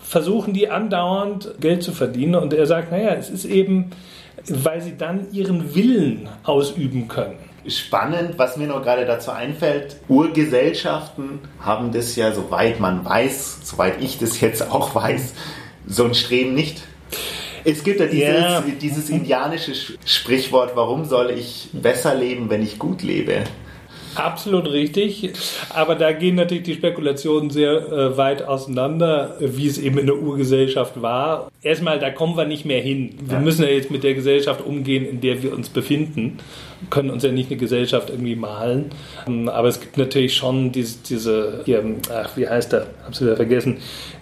versuchen 0.00 0.54
die 0.54 0.68
andauernd 0.68 1.54
Geld 1.60 1.82
zu 1.82 1.90
verdienen? 1.90 2.36
Und 2.36 2.52
er 2.52 2.66
sagt, 2.66 2.92
naja, 2.92 3.14
es 3.14 3.28
ist 3.28 3.46
eben, 3.46 3.90
weil 4.48 4.80
sie 4.80 4.96
dann 4.96 5.32
ihren 5.32 5.74
Willen 5.74 6.28
ausüben 6.44 7.08
können 7.08 7.38
spannend, 7.68 8.34
was 8.38 8.56
mir 8.56 8.68
noch 8.68 8.80
gerade 8.80 9.06
dazu 9.06 9.32
einfällt. 9.32 9.96
Urgesellschaften 10.06 11.40
haben 11.58 11.90
das 11.90 12.14
ja, 12.14 12.30
soweit 12.30 12.78
man 12.78 13.04
weiß, 13.04 13.58
soweit 13.64 14.00
ich 14.00 14.18
das 14.18 14.40
jetzt 14.40 14.70
auch 14.70 14.94
weiß, 14.94 15.34
so 15.84 16.04
ein 16.04 16.14
Streben 16.14 16.54
nicht. 16.54 16.84
Es 17.68 17.82
gibt 17.82 17.98
ja 17.98 18.06
dieses, 18.06 18.28
yeah. 18.28 18.64
dieses 18.80 19.10
indianische 19.10 19.72
Sprichwort, 20.04 20.76
warum 20.76 21.04
soll 21.04 21.30
ich 21.30 21.68
besser 21.72 22.14
leben, 22.14 22.48
wenn 22.48 22.62
ich 22.62 22.78
gut 22.78 23.02
lebe? 23.02 23.42
Absolut 24.16 24.70
richtig. 24.70 25.30
Aber 25.70 25.94
da 25.94 26.12
gehen 26.12 26.36
natürlich 26.36 26.64
die 26.64 26.74
Spekulationen 26.74 27.50
sehr 27.50 27.72
äh, 27.72 28.16
weit 28.16 28.42
auseinander, 28.42 29.36
wie 29.40 29.66
es 29.66 29.78
eben 29.78 29.98
in 29.98 30.06
der 30.06 30.16
Urgesellschaft 30.16 31.00
war. 31.02 31.50
Erstmal, 31.62 31.98
da 31.98 32.10
kommen 32.10 32.36
wir 32.36 32.46
nicht 32.46 32.64
mehr 32.64 32.80
hin. 32.80 33.14
Wir 33.20 33.34
ja. 33.34 33.40
müssen 33.40 33.62
ja 33.62 33.68
jetzt 33.68 33.90
mit 33.90 34.04
der 34.04 34.14
Gesellschaft 34.14 34.64
umgehen, 34.64 35.04
in 35.04 35.20
der 35.20 35.42
wir 35.42 35.52
uns 35.52 35.68
befinden 35.68 36.38
können 36.90 37.10
uns 37.10 37.22
ja 37.22 37.32
nicht 37.32 37.50
eine 37.50 37.58
Gesellschaft 37.58 38.10
irgendwie 38.10 38.36
malen. 38.36 38.90
Ähm, 39.26 39.48
aber 39.48 39.68
es 39.68 39.80
gibt 39.80 39.96
natürlich 39.96 40.36
schon 40.36 40.72
diese, 40.72 40.98
diese 41.08 41.62
hier, 41.64 41.82
ach, 42.10 42.36
wie 42.36 42.48
heißt 42.48 42.72
der? 42.72 42.88
Hab's 43.04 43.20
wieder 43.20 43.36
vergessen, 43.36 43.78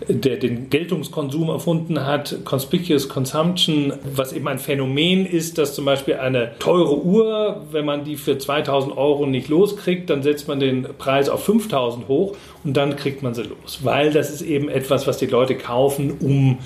der 0.08 0.36
den 0.36 0.70
Geltungskonsum 0.70 1.48
erfunden 1.48 2.04
hat, 2.06 2.36
Conspicuous 2.44 3.08
Consumption, 3.08 3.92
was 4.04 4.32
eben 4.32 4.48
ein 4.48 4.58
Phänomen 4.58 5.26
ist, 5.26 5.58
dass 5.58 5.74
zum 5.74 5.84
Beispiel 5.84 6.14
eine 6.14 6.52
teure 6.58 7.02
Uhr, 7.02 7.64
wenn 7.70 7.84
man 7.84 8.04
die 8.04 8.16
für 8.16 8.38
2000 8.38 8.96
Euro 8.96 9.26
nicht 9.26 9.48
loskriegt, 9.48 9.83
dann 10.06 10.22
setzt 10.22 10.48
man 10.48 10.60
den 10.60 10.86
Preis 10.98 11.28
auf 11.28 11.44
5000 11.44 12.08
hoch 12.08 12.36
und 12.62 12.76
dann 12.76 12.96
kriegt 12.96 13.22
man 13.22 13.34
sie 13.34 13.42
los. 13.42 13.80
Weil 13.82 14.12
das 14.12 14.30
ist 14.30 14.42
eben 14.42 14.68
etwas, 14.68 15.06
was 15.06 15.18
die 15.18 15.26
Leute 15.26 15.56
kaufen, 15.56 16.16
um 16.20 16.58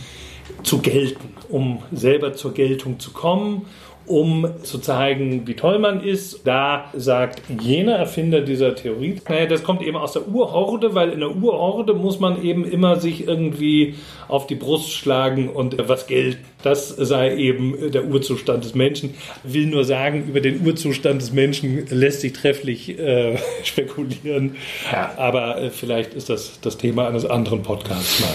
zu 0.62 0.78
gelten, 0.78 1.34
um 1.48 1.82
selber 1.92 2.32
zur 2.32 2.54
Geltung 2.54 2.98
zu 2.98 3.12
kommen 3.12 3.66
um 4.08 4.48
zu 4.62 4.78
zeigen, 4.78 5.46
wie 5.46 5.54
toll 5.54 5.78
man 5.78 6.02
ist. 6.02 6.46
Da 6.46 6.90
sagt 6.94 7.42
jener 7.60 7.94
Erfinder 7.94 8.40
dieser 8.40 8.74
Theorie, 8.74 9.20
naja, 9.28 9.46
das 9.46 9.62
kommt 9.62 9.82
eben 9.82 9.96
aus 9.96 10.12
der 10.12 10.26
Urhorde, 10.28 10.94
weil 10.94 11.10
in 11.10 11.20
der 11.20 11.34
Urhorde 11.34 11.94
muss 11.94 12.20
man 12.20 12.42
eben 12.42 12.64
immer 12.64 12.96
sich 12.96 13.26
irgendwie 13.26 13.94
auf 14.28 14.46
die 14.46 14.54
Brust 14.54 14.92
schlagen 14.92 15.48
und 15.48 15.76
was 15.88 16.06
Geld, 16.06 16.38
das 16.62 16.88
sei 16.88 17.36
eben 17.36 17.90
der 17.90 18.06
Urzustand 18.06 18.64
des 18.64 18.74
Menschen. 18.74 19.14
Ich 19.44 19.54
will 19.54 19.66
nur 19.66 19.84
sagen, 19.84 20.26
über 20.28 20.40
den 20.40 20.66
Urzustand 20.66 21.22
des 21.22 21.32
Menschen 21.32 21.86
lässt 21.90 22.20
sich 22.20 22.32
trefflich 22.32 22.98
äh, 22.98 23.38
spekulieren. 23.62 24.56
Ja. 24.90 25.12
Aber 25.16 25.60
äh, 25.60 25.70
vielleicht 25.70 26.14
ist 26.14 26.28
das 26.28 26.60
das 26.60 26.76
Thema 26.76 27.08
eines 27.08 27.24
anderen 27.24 27.62
Podcasts 27.62 28.20
mal. 28.20 28.28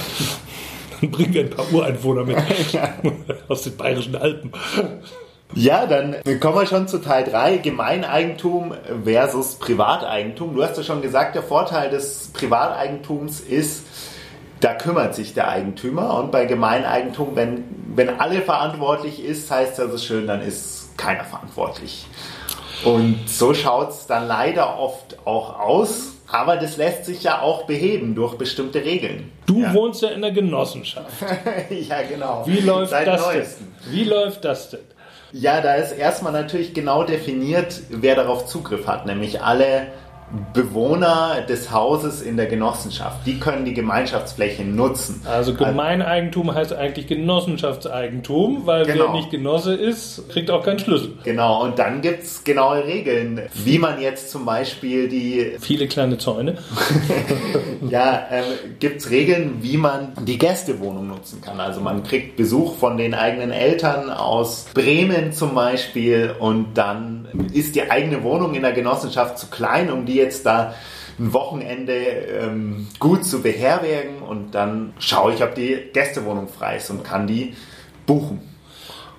Dann 1.02 1.12
bringen 1.12 1.34
wir 1.34 1.42
ein 1.42 1.50
paar 1.50 1.72
Ureinwohner 1.74 2.24
mit 2.24 2.38
aus 3.48 3.64
den 3.64 3.76
bayerischen 3.76 4.16
Alpen. 4.16 4.52
Ja, 5.56 5.86
dann 5.86 6.16
kommen 6.40 6.56
wir 6.56 6.66
schon 6.66 6.88
zu 6.88 7.00
Teil 7.00 7.26
3, 7.26 7.58
Gemeineigentum 7.58 8.74
versus 9.04 9.56
Privateigentum. 9.56 10.56
Du 10.56 10.64
hast 10.64 10.78
ja 10.78 10.84
schon 10.84 11.02
gesagt, 11.02 11.36
der 11.36 11.44
Vorteil 11.44 11.90
des 11.90 12.30
Privateigentums 12.34 13.40
ist, 13.40 13.86
da 14.60 14.74
kümmert 14.74 15.14
sich 15.14 15.34
der 15.34 15.50
Eigentümer 15.50 16.18
und 16.18 16.32
bei 16.32 16.46
Gemeineigentum, 16.46 17.36
wenn, 17.36 17.66
wenn 17.96 18.20
alle 18.20 18.42
verantwortlich 18.42 19.24
ist, 19.24 19.52
heißt 19.52 19.78
das 19.78 19.92
so 19.92 19.98
schön, 19.98 20.28
dann 20.28 20.42
ist 20.42 20.98
keiner 20.98 21.26
verantwortlich. 21.26 22.08
Und 22.84 23.30
so 23.30 23.54
schaut 23.54 23.92
es 23.92 24.08
dann 24.08 24.28
leider 24.28 24.80
oft 24.80 25.26
auch 25.26 25.60
aus. 25.60 26.10
Aber 26.28 26.58
das 26.58 26.78
lässt 26.78 27.06
sich 27.06 27.24
ja 27.24 27.42
auch 27.42 27.68
beheben 27.68 28.16
durch 28.16 28.36
bestimmte 28.38 28.84
Regeln. 28.84 29.32
Du 29.46 29.62
ja. 29.62 29.72
wohnst 29.72 30.02
ja 30.02 30.10
in 30.10 30.22
der 30.22 30.32
Genossenschaft. 30.32 31.14
ja, 31.70 32.02
genau. 32.02 32.42
Wie 32.48 32.60
läuft 32.60 32.90
Seit 32.90 33.06
das 33.06 33.22
neuesten. 33.22 33.72
denn? 33.86 33.94
Wie 33.94 34.04
läuft 34.04 34.44
das 34.44 34.72
denn? 34.72 34.80
Ja, 35.36 35.62
da 35.62 35.74
ist 35.74 35.94
erstmal 35.94 36.32
natürlich 36.32 36.76
genau 36.76 37.04
definiert, 37.04 37.82
wer 37.90 38.16
darauf 38.16 38.46
Zugriff 38.46 38.86
hat, 38.86 39.08
nämlich 39.08 39.42
alle 39.42 39.88
Bewohner 40.54 41.42
des 41.48 41.72
Hauses 41.72 42.22
in 42.22 42.38
der 42.38 42.48
Genossenschaft. 42.48 43.26
Die 43.26 43.40
können 43.40 43.66
die 43.66 43.74
Gemeinschaftsfläche 43.74 44.64
nutzen. 44.64 45.22
Also 45.30 45.54
Gemeineigentum 45.54 46.54
heißt 46.54 46.74
eigentlich 46.74 47.08
Genossenschaftseigentum, 47.08 48.66
weil 48.66 48.86
genau. 48.86 49.06
wer 49.06 49.14
nicht 49.14 49.30
Genosse 49.30 49.76
ist, 49.76 50.28
kriegt 50.30 50.50
auch 50.50 50.64
keinen 50.64 50.80
Schlüssel. 50.80 51.14
Genau, 51.24 51.64
und 51.64 51.78
dann 51.78 52.02
gibt 52.02 52.24
es 52.24 52.44
genaue 52.44 52.84
Regeln, 52.86 53.42
wie 53.54 53.78
man 53.78 54.02
jetzt 54.02 54.32
zum 54.32 54.46
Beispiel 54.46 55.08
die... 55.08 55.54
Viele 55.60 55.88
kleine 55.88 56.18
Zäune. 56.18 56.58
ja, 57.90 58.26
äh, 58.32 58.42
gibt 58.80 59.02
es 59.02 59.12
Regeln, 59.12 59.58
wie 59.62 59.78
man 59.78 60.14
die 60.22 60.40
Gästewohnung 60.40 61.08
nutzen 61.08 61.42
kann. 61.42 61.60
Also 61.60 61.80
man 61.80 62.04
kriegt 62.04 62.38
Besuch 62.38 62.76
von 62.78 62.98
den 62.98 63.14
eigenen 63.14 63.52
Eltern 63.52 64.10
aus 64.10 64.66
Bremen 64.74 65.32
zum 65.32 65.54
Beispiel 65.54 66.34
und 66.40 66.74
dann 66.74 67.28
ist 67.54 67.76
die 67.76 67.90
eigene 67.90 68.24
Wohnung 68.24 68.56
in 68.56 68.64
der 68.64 68.74
Genossenschaft 68.74 69.38
zu 69.38 69.48
klein, 69.48 69.92
um 69.92 70.06
die 70.06 70.23
jetzt 70.24 70.46
da 70.46 70.74
ein 71.20 71.34
Wochenende 71.34 71.94
ähm, 71.94 72.88
gut 73.00 73.26
zu 73.26 73.42
beherbergen 73.42 74.22
und 74.28 74.56
dann 74.56 74.94
schaue 75.00 75.34
ich, 75.34 75.44
ob 75.44 75.56
die 75.56 75.78
Gästewohnung 75.94 76.48
frei 76.48 76.78
ist 76.78 76.90
und 76.90 77.04
kann 77.04 77.28
die 77.28 77.54
buchen. 78.06 78.42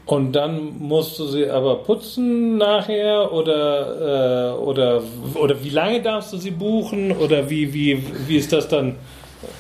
Und 0.07 0.33
dann 0.33 0.79
musst 0.81 1.19
du 1.19 1.27
sie 1.27 1.49
aber 1.49 1.77
putzen 1.77 2.59
nachher 2.59 3.33
oder, 3.33 4.53
äh, 4.53 4.59
oder, 4.59 5.03
oder 5.35 5.63
wie 5.63 5.71
lange 5.71 6.03
darfst 6.03 6.33
du 6.33 6.37
sie 6.37 6.51
buchen 6.51 7.13
oder 7.13 7.49
wie, 7.49 7.73
wie, 7.73 8.05
wie 8.27 8.37
ist 8.37 8.53
das 8.53 8.69
dann 8.69 8.97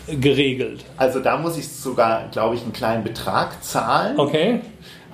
geregelt? 0.08 0.84
Also 0.98 1.20
da 1.20 1.38
muss 1.38 1.56
ich 1.56 1.66
sogar, 1.68 2.28
glaube 2.30 2.56
ich, 2.56 2.62
einen 2.62 2.74
kleinen 2.74 3.04
Betrag 3.04 3.64
zahlen. 3.64 4.18
Okay 4.18 4.60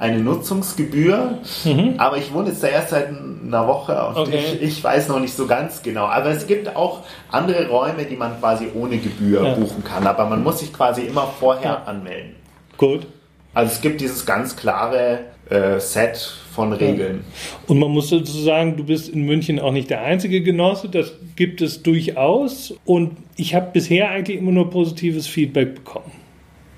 eine 0.01 0.19
Nutzungsgebühr. 0.19 1.39
Mhm. 1.65 1.95
Aber 1.99 2.17
ich 2.17 2.33
wohne 2.33 2.49
jetzt 2.49 2.63
da 2.63 2.69
erst 2.69 2.91
seit 2.91 3.09
einer 3.09 3.69
Woche 3.69 3.93
und 4.09 4.17
okay. 4.17 4.41
ich, 4.55 4.63
ich, 4.63 4.85
weiß 4.85 5.09
noch 5.09 5.21
nicht 5.21 5.35
so 5.35 5.47
ganz 5.47 5.83
genau. 5.83 6.07
Aber 6.07 6.31
es 6.31 6.47
gibt 6.47 6.75
auch 6.75 7.01
andere 7.31 7.69
Räume, 7.69 8.05
die 8.05 8.17
man 8.17 8.39
quasi 8.41 8.69
ohne 8.75 8.97
Gebühr 8.97 9.45
ja. 9.45 9.55
buchen 9.55 9.85
kann. 9.85 10.07
Aber 10.07 10.25
man 10.25 10.43
muss 10.43 10.61
sich 10.61 10.73
quasi 10.73 11.03
immer 11.03 11.27
vorher 11.39 11.71
ja. 11.71 11.83
anmelden. 11.85 12.35
Gut. 12.79 13.07
Also 13.53 13.73
es 13.73 13.81
gibt 13.83 14.01
dieses 14.01 14.25
ganz 14.25 14.57
klare 14.57 15.21
äh, 15.51 15.79
Set 15.79 16.17
von 16.55 16.73
Regeln. 16.73 17.25
Und 17.67 17.79
man 17.79 17.91
muss 17.91 18.09
dazu 18.09 18.33
sagen, 18.33 18.77
du 18.77 18.85
bist 18.85 19.09
in 19.09 19.27
München 19.27 19.61
auch 19.61 19.73
nicht 19.73 19.91
der 19.91 20.03
einzige 20.03 20.43
Genosse, 20.43 20.89
das 20.89 21.13
gibt 21.37 21.61
es 21.61 21.83
durchaus. 21.83 22.75
Und 22.87 23.19
ich 23.37 23.55
habe 23.55 23.71
bisher 23.73 24.11
eigentlich 24.11 24.39
immer 24.39 24.53
nur 24.53 24.71
positives 24.71 25.27
Feedback 25.27 25.75
bekommen. 25.75 26.13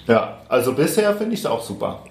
Ja, 0.09 0.41
also 0.49 0.73
bisher 0.73 1.15
finde 1.15 1.35
ich 1.35 1.41
es 1.41 1.47
auch 1.47 1.63
super. 1.63 2.03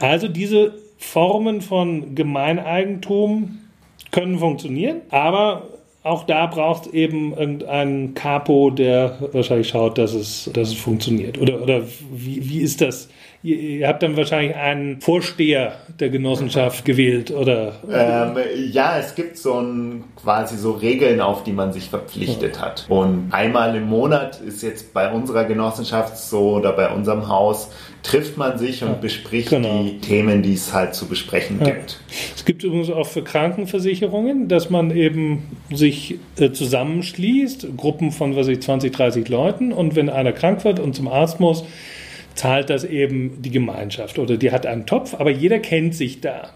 Also 0.00 0.28
diese 0.28 0.74
Formen 0.98 1.60
von 1.60 2.14
Gemeineigentum 2.14 3.60
können 4.10 4.38
funktionieren, 4.38 5.02
aber 5.10 5.68
auch 6.02 6.24
da 6.24 6.46
braucht 6.46 6.86
es 6.86 6.92
eben 6.92 7.32
irgendeinen 7.32 8.14
Capo, 8.14 8.70
der 8.70 9.18
wahrscheinlich 9.32 9.68
schaut, 9.68 9.96
dass 9.96 10.12
es, 10.12 10.50
dass 10.52 10.68
es 10.68 10.74
funktioniert. 10.74 11.38
Oder, 11.38 11.62
oder 11.62 11.82
wie, 12.12 12.48
wie 12.48 12.60
ist 12.60 12.82
das? 12.82 13.08
Ihr, 13.44 13.58
ihr 13.58 13.88
habt 13.88 14.02
dann 14.02 14.16
wahrscheinlich 14.16 14.56
einen 14.56 15.02
Vorsteher 15.02 15.74
der 16.00 16.08
Genossenschaft 16.08 16.86
gewählt, 16.86 17.30
oder? 17.30 17.74
Ähm, 17.92 18.38
ja, 18.72 18.96
es 18.98 19.14
gibt 19.14 19.36
so 19.36 19.60
ein, 19.60 20.04
quasi 20.16 20.56
so 20.56 20.72
Regeln, 20.72 21.20
auf 21.20 21.44
die 21.44 21.52
man 21.52 21.70
sich 21.70 21.90
verpflichtet 21.90 22.58
hat. 22.62 22.86
Und 22.88 23.28
einmal 23.32 23.76
im 23.76 23.86
Monat 23.86 24.40
ist 24.40 24.62
jetzt 24.62 24.94
bei 24.94 25.12
unserer 25.12 25.44
Genossenschaft 25.44 26.16
so 26.16 26.54
oder 26.54 26.72
bei 26.72 26.88
unserem 26.88 27.28
Haus 27.28 27.68
trifft 28.02 28.38
man 28.38 28.56
sich 28.56 28.82
und 28.82 28.88
ja, 28.88 28.94
bespricht 28.94 29.50
genau. 29.50 29.82
die 29.82 29.98
Themen, 29.98 30.40
die 30.40 30.54
es 30.54 30.72
halt 30.72 30.94
zu 30.94 31.06
besprechen 31.06 31.58
ja. 31.60 31.66
gibt. 31.66 32.00
Es 32.34 32.46
gibt 32.46 32.64
übrigens 32.64 32.88
auch 32.88 33.06
für 33.06 33.22
Krankenversicherungen, 33.22 34.48
dass 34.48 34.70
man 34.70 34.90
eben 34.90 35.42
sich 35.70 36.18
äh, 36.38 36.50
zusammenschließt, 36.50 37.76
Gruppen 37.76 38.10
von, 38.10 38.36
was 38.36 38.48
ich, 38.48 38.62
20, 38.62 38.90
30 38.90 39.28
Leuten 39.28 39.70
und 39.70 39.96
wenn 39.96 40.08
einer 40.08 40.32
krank 40.32 40.64
wird 40.64 40.80
und 40.80 40.94
zum 40.94 41.08
Arzt 41.08 41.40
muss, 41.40 41.64
zahlt 42.34 42.70
das 42.70 42.84
eben 42.84 43.42
die 43.42 43.50
Gemeinschaft 43.50 44.18
oder 44.18 44.36
die 44.36 44.50
hat 44.50 44.66
einen 44.66 44.86
Topf, 44.86 45.14
aber 45.14 45.30
jeder 45.30 45.58
kennt 45.58 45.94
sich 45.94 46.20
da. 46.20 46.50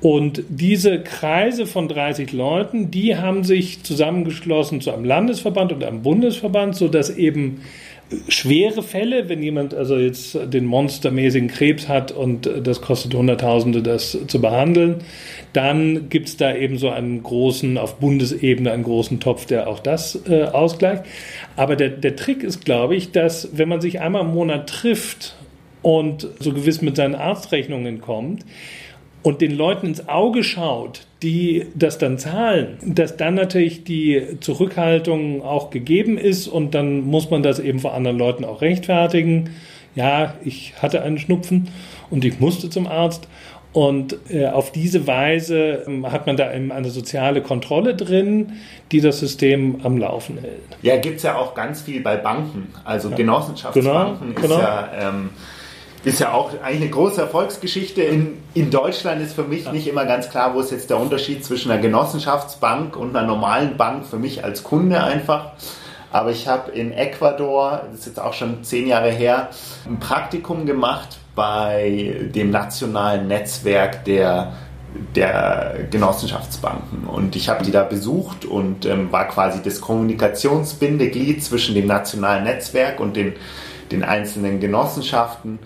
Und 0.00 0.44
diese 0.48 1.02
Kreise 1.02 1.66
von 1.66 1.88
30 1.88 2.32
Leuten, 2.32 2.90
die 2.90 3.16
haben 3.16 3.42
sich 3.42 3.82
zusammengeschlossen 3.82 4.80
zu 4.80 4.92
einem 4.92 5.04
Landesverband 5.04 5.72
und 5.72 5.82
einem 5.82 6.02
Bundesverband, 6.02 6.76
sodass 6.76 7.10
eben 7.10 7.62
schwere 8.28 8.82
Fälle, 8.82 9.28
wenn 9.28 9.42
jemand 9.42 9.74
also 9.74 9.98
jetzt 9.98 10.38
den 10.52 10.64
monstermäßigen 10.64 11.48
Krebs 11.48 11.88
hat 11.88 12.10
und 12.10 12.50
das 12.62 12.80
kostet 12.80 13.14
Hunderttausende, 13.14 13.82
das 13.82 14.18
zu 14.26 14.40
behandeln, 14.40 14.96
dann 15.52 16.08
gibt 16.08 16.28
es 16.28 16.36
da 16.36 16.54
eben 16.54 16.78
so 16.78 16.88
einen 16.88 17.22
großen, 17.22 17.76
auf 17.76 17.98
Bundesebene 17.98 18.72
einen 18.72 18.84
großen 18.84 19.20
Topf, 19.20 19.46
der 19.46 19.68
auch 19.68 19.80
das 19.80 20.20
äh, 20.28 20.44
ausgleicht. 20.44 21.04
Aber 21.56 21.76
der, 21.76 21.90
der 21.90 22.16
Trick 22.16 22.42
ist, 22.42 22.64
glaube 22.64 22.96
ich, 22.96 23.12
dass 23.12 23.50
wenn 23.56 23.68
man 23.68 23.80
sich 23.80 24.00
einmal 24.00 24.22
im 24.22 24.32
Monat 24.32 24.68
trifft 24.68 25.36
und 25.82 26.28
so 26.40 26.52
gewiss 26.52 26.80
mit 26.80 26.96
seinen 26.96 27.14
Arztrechnungen 27.14 28.00
kommt, 28.00 28.44
und 29.28 29.42
den 29.42 29.54
Leuten 29.54 29.88
ins 29.88 30.08
Auge 30.08 30.42
schaut, 30.42 31.02
die 31.22 31.66
das 31.74 31.98
dann 31.98 32.16
zahlen, 32.16 32.78
dass 32.82 33.18
dann 33.18 33.34
natürlich 33.34 33.84
die 33.84 34.38
Zurückhaltung 34.40 35.42
auch 35.42 35.68
gegeben 35.68 36.16
ist 36.16 36.48
und 36.48 36.74
dann 36.74 37.02
muss 37.02 37.28
man 37.28 37.42
das 37.42 37.58
eben 37.58 37.78
vor 37.78 37.92
anderen 37.92 38.16
Leuten 38.16 38.46
auch 38.46 38.62
rechtfertigen. 38.62 39.50
Ja, 39.94 40.32
ich 40.42 40.72
hatte 40.80 41.02
einen 41.02 41.18
Schnupfen 41.18 41.68
und 42.08 42.24
ich 42.24 42.40
musste 42.40 42.70
zum 42.70 42.86
Arzt. 42.86 43.28
Und 43.74 44.16
äh, 44.30 44.46
auf 44.46 44.72
diese 44.72 45.06
Weise 45.06 45.84
äh, 45.86 46.02
hat 46.04 46.26
man 46.26 46.38
da 46.38 46.50
eben 46.54 46.72
eine 46.72 46.88
soziale 46.88 47.42
Kontrolle 47.42 47.94
drin, 47.94 48.54
die 48.92 49.02
das 49.02 49.20
System 49.20 49.80
am 49.82 49.98
Laufen 49.98 50.38
hält. 50.38 50.78
Ja, 50.80 50.96
gibt 50.96 51.18
es 51.18 51.24
ja 51.24 51.36
auch 51.36 51.52
ganz 51.52 51.82
viel 51.82 52.00
bei 52.00 52.16
Banken. 52.16 52.68
Also 52.82 53.10
ja. 53.10 53.16
Genossenschaftsbanken 53.16 54.34
genau, 54.34 54.40
genau. 54.40 54.54
ist 54.54 54.62
ja 54.62 54.88
ähm, 54.98 55.28
ist 56.04 56.20
ja 56.20 56.32
auch 56.32 56.50
eigentlich 56.62 56.82
eine 56.82 56.90
große 56.90 57.20
Erfolgsgeschichte. 57.20 58.02
In, 58.02 58.42
in 58.54 58.70
Deutschland 58.70 59.20
ist 59.20 59.34
für 59.34 59.44
mich 59.44 59.64
ja. 59.64 59.72
nicht 59.72 59.86
immer 59.88 60.04
ganz 60.04 60.30
klar, 60.30 60.54
wo 60.54 60.60
ist 60.60 60.70
jetzt 60.70 60.90
der 60.90 60.98
Unterschied 60.98 61.44
zwischen 61.44 61.70
einer 61.70 61.80
Genossenschaftsbank 61.80 62.96
und 62.96 63.16
einer 63.16 63.26
normalen 63.26 63.76
Bank 63.76 64.06
für 64.06 64.18
mich 64.18 64.44
als 64.44 64.62
Kunde 64.62 65.02
einfach. 65.02 65.52
Aber 66.10 66.30
ich 66.30 66.48
habe 66.48 66.70
in 66.70 66.92
Ecuador, 66.92 67.82
das 67.90 68.00
ist 68.00 68.06
jetzt 68.06 68.20
auch 68.20 68.32
schon 68.32 68.64
zehn 68.64 68.86
Jahre 68.86 69.10
her, 69.10 69.50
ein 69.86 69.98
Praktikum 69.98 70.64
gemacht 70.64 71.18
bei 71.34 72.30
dem 72.34 72.50
nationalen 72.50 73.28
Netzwerk 73.28 74.04
der 74.04 74.52
der 75.14 75.86
Genossenschaftsbanken. 75.90 77.04
Und 77.04 77.36
ich 77.36 77.48
habe 77.48 77.64
die 77.64 77.70
da 77.70 77.84
besucht 77.84 78.44
und 78.44 78.86
ähm, 78.86 79.12
war 79.12 79.28
quasi 79.28 79.60
das 79.62 79.80
Kommunikationsbindeglied 79.80 81.42
zwischen 81.42 81.74
dem 81.74 81.86
nationalen 81.86 82.44
Netzwerk 82.44 83.00
und 83.00 83.16
den, 83.16 83.34
den 83.90 84.02
einzelnen 84.02 84.60
Genossenschaften. 84.60 85.58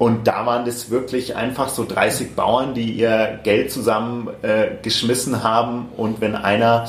Und 0.00 0.26
da 0.26 0.46
waren 0.46 0.64
das 0.64 0.88
wirklich 0.88 1.36
einfach 1.36 1.68
so 1.68 1.84
30 1.84 2.34
Bauern, 2.34 2.72
die 2.72 2.90
ihr 2.90 3.38
Geld 3.42 3.70
zusammengeschmissen 3.70 5.34
äh, 5.34 5.38
haben. 5.40 5.88
Und 5.94 6.22
wenn 6.22 6.34
einer 6.34 6.88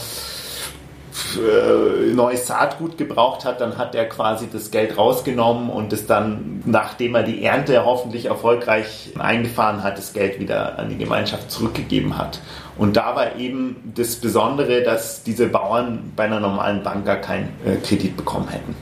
äh, 1.35 2.13
neues 2.13 2.47
Saatgut 2.47 2.97
gebraucht 2.97 3.43
hat, 3.43 3.59
dann 3.59 3.77
hat 3.77 3.95
er 3.95 4.07
quasi 4.07 4.47
das 4.49 4.71
Geld 4.71 4.97
rausgenommen 4.97 5.69
und 5.69 5.91
es 5.91 6.07
dann, 6.07 6.63
nachdem 6.65 7.15
er 7.15 7.23
die 7.23 7.43
Ernte 7.43 7.83
hoffentlich 7.83 8.27
erfolgreich 8.27 9.11
eingefahren 9.19 9.83
hat, 9.83 9.97
das 9.97 10.13
Geld 10.13 10.39
wieder 10.39 10.79
an 10.79 10.87
die 10.87 10.97
Gemeinschaft 10.97 11.51
zurückgegeben 11.51 12.17
hat. 12.17 12.39
Und 12.81 12.97
da 12.97 13.15
war 13.15 13.37
eben 13.37 13.75
das 13.95 14.15
Besondere, 14.15 14.81
dass 14.81 15.21
diese 15.21 15.45
Bauern 15.45 16.11
bei 16.15 16.23
einer 16.23 16.39
normalen 16.39 16.81
Bank 16.81 17.05
gar 17.05 17.17
keinen 17.17 17.49
äh, 17.63 17.75
Kredit 17.75 18.17
bekommen 18.17 18.47
hätten. 18.49 18.75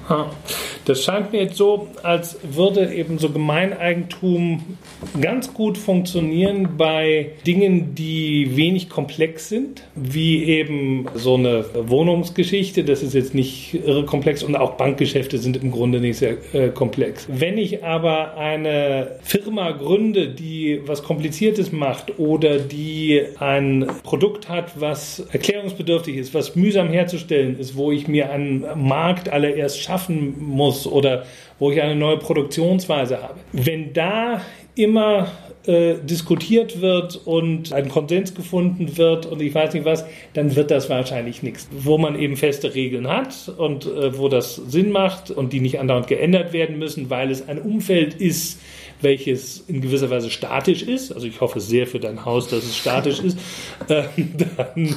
Das 0.85 1.03
scheint 1.03 1.33
mir 1.33 1.43
jetzt 1.43 1.57
so, 1.57 1.89
als 2.01 2.39
würde 2.41 2.93
eben 2.93 3.19
so 3.19 3.29
Gemeineigentum 3.29 4.77
ganz 5.19 5.53
gut 5.53 5.77
funktionieren 5.77 6.77
bei 6.77 7.31
Dingen, 7.45 7.93
die 7.93 8.55
wenig 8.55 8.89
komplex 8.89 9.49
sind, 9.49 9.83
wie 9.95 10.45
eben 10.45 11.05
so 11.15 11.35
eine 11.35 11.65
Wohnungsgeschichte. 11.73 12.85
Das 12.85 13.03
ist 13.03 13.13
jetzt 13.13 13.35
nicht 13.35 13.73
irre 13.85 14.05
komplex 14.05 14.43
und 14.43 14.55
auch 14.55 14.77
Bankgeschäfte 14.77 15.39
sind 15.39 15.61
im 15.61 15.71
Grunde 15.71 15.99
nicht 15.99 16.19
sehr 16.19 16.37
äh, 16.53 16.69
komplex. 16.69 17.27
Wenn 17.29 17.57
ich 17.57 17.83
aber 17.83 18.37
eine 18.37 19.19
Firma 19.23 19.71
gründe, 19.71 20.29
die 20.29 20.81
was 20.85 21.03
Kompliziertes 21.03 21.73
macht 21.73 22.17
oder 22.17 22.59
die 22.59 23.25
ein 23.39 23.88
Produkt 24.03 24.49
hat, 24.49 24.79
was 24.79 25.19
erklärungsbedürftig 25.31 26.15
ist, 26.17 26.33
was 26.33 26.55
mühsam 26.55 26.89
herzustellen 26.89 27.59
ist, 27.59 27.75
wo 27.75 27.91
ich 27.91 28.07
mir 28.07 28.31
einen 28.31 28.65
Markt 28.75 29.29
allererst 29.29 29.81
schaffen 29.81 30.35
muss 30.39 30.87
oder 30.87 31.25
wo 31.59 31.71
ich 31.71 31.81
eine 31.81 31.95
neue 31.95 32.17
Produktionsweise 32.17 33.21
habe. 33.21 33.35
Wenn 33.51 33.93
da 33.93 34.41
immer 34.75 35.27
äh, 35.65 35.95
diskutiert 36.01 36.79
wird 36.79 37.19
und 37.25 37.73
ein 37.73 37.89
Konsens 37.89 38.33
gefunden 38.33 38.97
wird 38.97 39.25
und 39.25 39.41
ich 39.41 39.53
weiß 39.53 39.73
nicht 39.73 39.85
was, 39.85 40.05
dann 40.33 40.55
wird 40.55 40.71
das 40.71 40.89
wahrscheinlich 40.89 41.43
nichts. 41.43 41.67
Wo 41.71 41.97
man 41.97 42.17
eben 42.17 42.37
feste 42.37 42.73
Regeln 42.73 43.07
hat 43.07 43.51
und 43.57 43.85
äh, 43.85 44.17
wo 44.17 44.29
das 44.29 44.55
Sinn 44.55 44.91
macht 44.91 45.31
und 45.31 45.51
die 45.51 45.59
nicht 45.59 45.79
andauernd 45.79 46.07
geändert 46.07 46.53
werden 46.53 46.79
müssen, 46.79 47.09
weil 47.09 47.29
es 47.29 47.47
ein 47.47 47.59
Umfeld 47.59 48.15
ist, 48.15 48.59
welches 49.01 49.63
in 49.67 49.81
gewisser 49.81 50.09
Weise 50.09 50.29
statisch 50.29 50.83
ist, 50.83 51.11
also 51.11 51.25
ich 51.25 51.39
hoffe 51.41 51.59
sehr 51.59 51.87
für 51.87 51.99
dein 51.99 52.25
Haus, 52.25 52.47
dass 52.49 52.63
es 52.63 52.77
statisch 52.77 53.19
ist, 53.19 53.37
äh, 53.87 54.03
dann, 54.37 54.95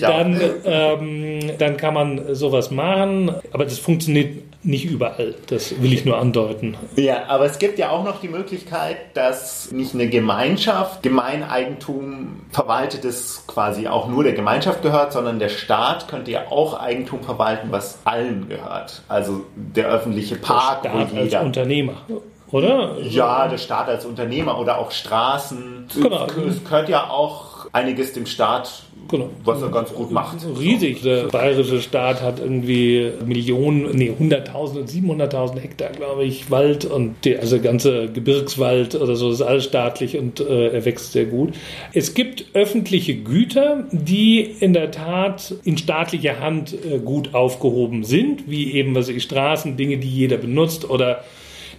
dann, 0.00 0.40
ähm, 0.64 1.40
dann 1.58 1.76
kann 1.76 1.94
man 1.94 2.34
sowas 2.34 2.70
machen, 2.70 3.34
aber 3.52 3.64
das 3.64 3.78
funktioniert 3.78 4.36
nicht 4.62 4.84
überall. 4.84 5.34
Das 5.46 5.80
will 5.80 5.92
ich 5.92 6.04
nur 6.04 6.18
andeuten. 6.18 6.76
Ja, 6.96 7.26
aber 7.28 7.46
es 7.46 7.58
gibt 7.58 7.78
ja 7.78 7.90
auch 7.90 8.04
noch 8.04 8.20
die 8.20 8.28
Möglichkeit, 8.28 8.96
dass 9.14 9.70
nicht 9.70 9.94
eine 9.94 10.08
Gemeinschaft 10.08 11.02
Gemeineigentum 11.02 12.42
verwaltet, 12.50 13.04
das 13.04 13.44
quasi 13.46 13.86
auch 13.86 14.08
nur 14.08 14.24
der 14.24 14.32
Gemeinschaft 14.32 14.82
gehört, 14.82 15.12
sondern 15.12 15.38
der 15.38 15.48
Staat 15.48 16.08
könnte 16.08 16.32
ja 16.32 16.50
auch 16.50 16.78
Eigentum 16.78 17.22
verwalten, 17.22 17.68
was 17.70 18.00
allen 18.04 18.48
gehört. 18.48 19.02
Also 19.08 19.46
der 19.54 19.88
öffentliche 19.88 20.36
Park, 20.36 20.82
der 20.82 20.90
Staat 20.90 21.12
wo 21.12 21.16
jeder 21.16 21.38
als 21.38 21.46
Unternehmer 21.46 22.02
oder? 22.50 22.96
Ja, 23.02 23.48
der 23.48 23.58
Staat 23.58 23.88
als 23.88 24.06
Unternehmer 24.06 24.58
oder 24.58 24.78
auch 24.78 24.90
Straßen. 24.90 25.86
Genau. 25.94 26.26
Es 26.48 26.64
gehört 26.64 26.88
ja 26.88 27.10
auch 27.10 27.66
einiges 27.72 28.12
dem 28.12 28.26
Staat, 28.26 28.82
genau. 29.08 29.28
was 29.44 29.60
er 29.60 29.68
ganz 29.70 29.92
gut 29.92 30.10
macht. 30.10 30.38
Riesig. 30.58 31.02
Der 31.02 31.24
bayerische 31.24 31.80
Staat 31.82 32.22
hat 32.22 32.40
irgendwie 32.40 33.12
Millionen, 33.24 33.90
nee, 33.94 34.12
100.000 34.18 34.78
und 34.78 34.88
700.000 34.88 35.58
Hektar, 35.58 35.90
glaube 35.90 36.24
ich, 36.24 36.50
Wald 36.50 36.84
und 36.84 37.16
der 37.24 37.40
also 37.40 37.60
ganze 37.60 38.08
Gebirgswald 38.08 38.94
oder 38.94 39.16
so 39.16 39.30
ist 39.30 39.42
alles 39.42 39.64
staatlich 39.64 40.16
und 40.16 40.40
äh, 40.40 40.68
er 40.68 40.84
wächst 40.84 41.12
sehr 41.12 41.26
gut. 41.26 41.54
Es 41.92 42.14
gibt 42.14 42.46
öffentliche 42.54 43.16
Güter, 43.16 43.84
die 43.90 44.40
in 44.40 44.72
der 44.72 44.90
Tat 44.90 45.54
in 45.64 45.76
staatlicher 45.76 46.40
Hand 46.40 46.72
äh, 46.72 46.98
gut 46.98 47.34
aufgehoben 47.34 48.04
sind, 48.04 48.48
wie 48.48 48.72
eben 48.72 48.94
was 48.94 49.08
ich 49.08 49.22
Straßen, 49.22 49.76
Dinge, 49.76 49.98
die 49.98 50.08
jeder 50.08 50.36
benutzt 50.36 50.88
oder 50.88 51.24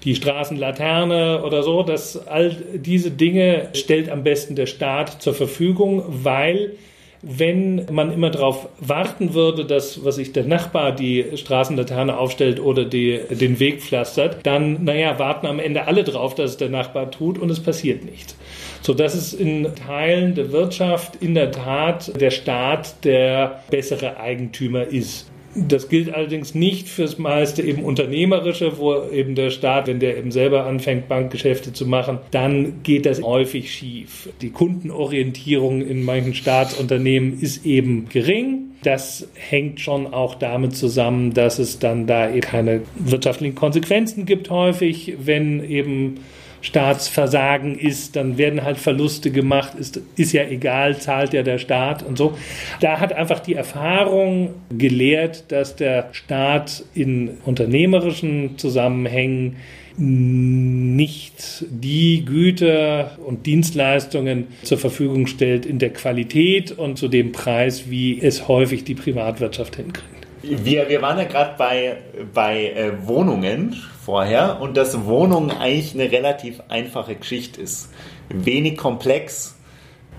die 0.04 0.16
Straßenlaterne 0.16 1.44
oder 1.44 1.64
so, 1.64 1.84
dass 1.84 2.28
all 2.28 2.56
diese 2.74 3.12
Dinge 3.12 3.70
stellt 3.74 4.10
am 4.10 4.24
besten 4.24 4.56
der 4.56 4.66
Staat 4.66 5.22
zur 5.22 5.34
Verfügung, 5.34 6.04
weil 6.08 6.74
wenn 7.22 7.86
man 7.92 8.14
immer 8.14 8.30
darauf 8.30 8.70
warten 8.80 9.34
würde, 9.34 9.66
dass, 9.66 10.06
was 10.06 10.16
sich 10.16 10.32
der 10.32 10.46
Nachbar 10.46 10.94
die 10.94 11.26
Straßenlaterne 11.36 12.18
aufstellt 12.18 12.62
oder 12.62 12.86
die, 12.86 13.20
den 13.30 13.60
Weg 13.60 13.82
pflastert, 13.82 14.38
dann, 14.44 14.86
naja, 14.86 15.20
warten 15.20 15.46
am 15.46 15.60
Ende 15.60 15.86
alle 15.86 16.04
drauf, 16.06 16.36
dass 16.36 16.52
es 16.52 16.58
der 16.58 16.70
Nachbar 16.70 17.12
tut 17.12 17.38
und 17.38 17.50
es 17.50 17.60
passiert 17.60 18.06
nicht. 18.06 18.36
So 18.82 18.94
dass 18.94 19.16
es 19.16 19.34
in 19.34 19.68
Teilen 19.76 20.36
der 20.36 20.54
Wirtschaft 20.54 21.18
in 21.22 21.36
der 21.36 21.52
Tat 21.52 22.20
der 22.22 22.32
Staat 22.32 23.04
der 23.04 23.64
bessere 23.70 24.18
Eigentümer 24.18 24.86
ist. 24.86 25.30
Das 25.56 25.90
gilt 25.90 26.14
allerdings 26.14 26.54
nicht 26.54 26.88
fürs 26.88 27.18
meiste 27.18 27.62
eben 27.64 27.84
Unternehmerische, 27.84 28.78
wo 28.78 29.04
eben 29.12 29.36
der 29.36 29.50
Staat, 29.50 29.88
wenn 29.88 30.00
der 30.00 30.18
eben 30.18 30.32
selber 30.32 30.66
anfängt, 30.66 31.08
Bankgeschäfte 31.08 31.74
zu 31.74 31.86
machen, 31.86 32.20
dann 32.32 32.84
geht 32.84 33.06
das 33.06 33.22
häufig 33.22 33.74
schief. 33.74 34.30
Die 34.42 34.52
Kundenorientierung 34.52 35.82
in 35.82 36.04
manchen 36.04 36.36
Staatsunternehmen 36.36 37.40
ist 37.42 37.66
eben 37.66 38.08
gering. 38.10 38.72
Das 38.84 39.28
hängt 39.34 39.80
schon 39.80 40.14
auch 40.14 40.36
damit 40.36 40.76
zusammen, 40.76 41.34
dass 41.34 41.60
es 41.60 41.80
dann 41.80 42.08
da 42.08 42.30
eben 42.30 42.42
keine 42.42 42.82
wirtschaftlichen 42.98 43.56
Konsequenzen 43.56 44.26
gibt 44.26 44.50
häufig, 44.50 45.16
wenn 45.20 45.64
eben 45.64 46.20
Staatsversagen 46.62 47.78
ist, 47.78 48.15
dann 48.15 48.38
werden 48.38 48.63
halt 48.63 48.78
Verluste 48.78 49.32
gemacht, 49.32 49.76
ist, 49.76 50.02
ist 50.15 50.34
ja 50.34 50.43
egal, 50.43 50.98
zahlt 50.98 51.34
ja 51.34 51.43
der 51.43 51.58
Staat 51.58 52.04
und 52.04 52.17
so. 52.17 52.38
Da 52.82 53.00
hat 53.00 53.13
einfach 53.13 53.39
die 53.39 53.56
Erfahrung 53.56 54.54
gelehrt, 54.69 55.45
dass 55.50 55.76
der 55.76 56.10
Staat 56.12 56.84
in 56.93 57.38
unternehmerischen 57.45 58.58
Zusammenhängen 58.58 59.58
nicht 60.00 61.65
die 61.69 62.24
Güter 62.24 63.17
und 63.26 63.45
Dienstleistungen 63.45 64.48
zur 64.63 64.78
Verfügung 64.78 65.28
stellt 65.28 65.65
in 65.65 65.78
der 65.78 65.89
Qualität 65.89 66.72
und 66.72 66.98
zu 66.98 67.10
dem 67.10 67.34
Preis, 67.34 67.89
wie 67.89 68.22
es 68.22 68.48
häufig 68.48 68.86
die 68.86 68.95
Privatwirtschaft 68.95 69.76
hinkriegt. 69.76 70.18
Wir, 70.41 70.88
wir 70.88 71.02
waren 71.02 71.17
ja 71.17 71.25
gerade 71.25 71.56
bei, 71.58 71.97
bei 72.34 72.71
äh, 72.71 73.08
Wohnungen 73.08 73.75
vorher 74.06 74.62
und 74.62 74.78
dass 74.78 75.06
Wohnung 75.06 75.52
eigentlich 75.52 75.93
eine 75.93 76.12
relativ 76.12 76.62
einfache 76.69 77.15
Geschichte 77.15 77.62
ist. 77.62 77.91
Wenig 78.30 78.78
komplex 78.78 79.58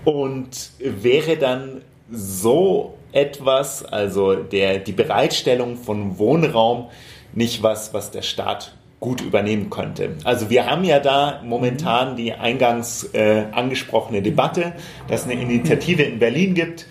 und 0.05 0.71
wäre 0.79 1.37
dann 1.37 1.81
so 2.11 2.97
etwas, 3.13 3.83
also 3.83 4.35
der, 4.35 4.79
die 4.79 4.91
Bereitstellung 4.91 5.77
von 5.77 6.17
Wohnraum, 6.19 6.89
nicht 7.33 7.63
was, 7.63 7.93
was 7.93 8.11
der 8.11 8.21
Staat 8.21 8.75
gut 8.99 9.21
übernehmen 9.21 9.69
könnte. 9.69 10.15
Also 10.23 10.49
wir 10.49 10.69
haben 10.69 10.83
ja 10.83 10.99
da 10.99 11.41
momentan 11.43 12.15
die 12.15 12.33
eingangs 12.33 13.05
äh, 13.13 13.45
angesprochene 13.51 14.21
Debatte, 14.21 14.73
dass 15.07 15.21
es 15.21 15.31
eine 15.31 15.41
Initiative 15.41 16.03
in 16.03 16.19
Berlin 16.19 16.53
gibt, 16.53 16.85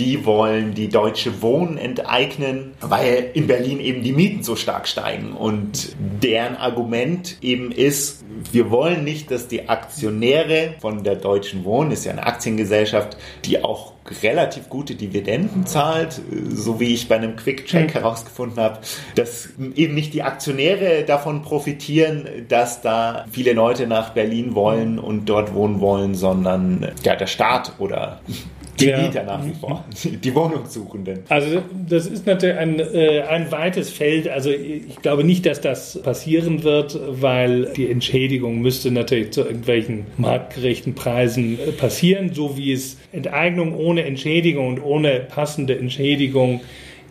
die 0.00 0.24
wollen 0.24 0.72
die 0.72 0.88
Deutsche 0.88 1.42
Wohnen 1.42 1.76
enteignen, 1.76 2.72
weil 2.80 3.30
in 3.34 3.46
Berlin 3.46 3.80
eben 3.80 4.02
die 4.02 4.12
Mieten 4.12 4.42
so 4.42 4.56
stark 4.56 4.88
steigen. 4.88 5.32
Und 5.32 5.94
deren 6.22 6.56
Argument 6.56 7.36
eben 7.42 7.70
ist, 7.70 8.24
wir 8.50 8.70
wollen 8.70 9.04
nicht, 9.04 9.30
dass 9.30 9.46
die 9.46 9.68
Aktionäre 9.68 10.74
von 10.80 11.04
der 11.04 11.16
Deutschen 11.16 11.66
Wohnen, 11.66 11.90
ist 11.90 12.06
ja 12.06 12.12
eine 12.12 12.24
Aktiengesellschaft, 12.24 13.18
die 13.44 13.62
auch 13.62 13.92
relativ 14.22 14.70
gute 14.70 14.94
Dividenden 14.94 15.66
zahlt, 15.66 16.18
so 16.48 16.80
wie 16.80 16.94
ich 16.94 17.06
bei 17.06 17.16
einem 17.16 17.36
Quick-Check 17.36 17.88
mhm. 17.88 17.92
herausgefunden 17.92 18.58
habe, 18.58 18.80
dass 19.16 19.50
eben 19.76 19.94
nicht 19.94 20.14
die 20.14 20.22
Aktionäre 20.22 21.04
davon 21.04 21.42
profitieren, 21.42 22.26
dass 22.48 22.80
da 22.80 23.26
viele 23.30 23.52
Leute 23.52 23.86
nach 23.86 24.10
Berlin 24.10 24.54
wollen 24.54 24.98
und 24.98 25.26
dort 25.26 25.52
wohnen 25.52 25.80
wollen, 25.80 26.14
sondern 26.14 26.88
ja, 27.04 27.14
der 27.16 27.26
Staat 27.26 27.74
oder 27.78 28.20
Die 28.80 28.86
ja. 28.86 29.02
Mieter 29.02 29.22
nach 29.24 29.44
wie 29.44 29.52
vor, 29.52 29.84
die 30.04 30.34
Wohnungssuchenden. 30.34 31.20
Also 31.28 31.62
das 31.88 32.06
ist 32.06 32.26
natürlich 32.26 32.56
ein, 32.56 32.78
äh, 32.80 33.22
ein 33.22 33.50
weites 33.52 33.90
Feld. 33.90 34.28
Also 34.28 34.50
ich 34.50 34.96
glaube 35.02 35.24
nicht, 35.24 35.46
dass 35.46 35.60
das 35.60 36.00
passieren 36.02 36.62
wird, 36.62 36.98
weil 37.08 37.72
die 37.76 37.90
Entschädigung 37.90 38.60
müsste 38.60 38.90
natürlich 38.90 39.32
zu 39.32 39.42
irgendwelchen 39.42 40.06
marktgerechten 40.16 40.94
Preisen 40.94 41.58
äh, 41.58 41.72
passieren, 41.72 42.32
so 42.32 42.56
wie 42.56 42.72
es 42.72 42.96
Enteignung 43.12 43.74
ohne 43.74 44.04
Entschädigung 44.04 44.68
und 44.68 44.82
ohne 44.82 45.20
passende 45.20 45.78
Entschädigung 45.78 46.60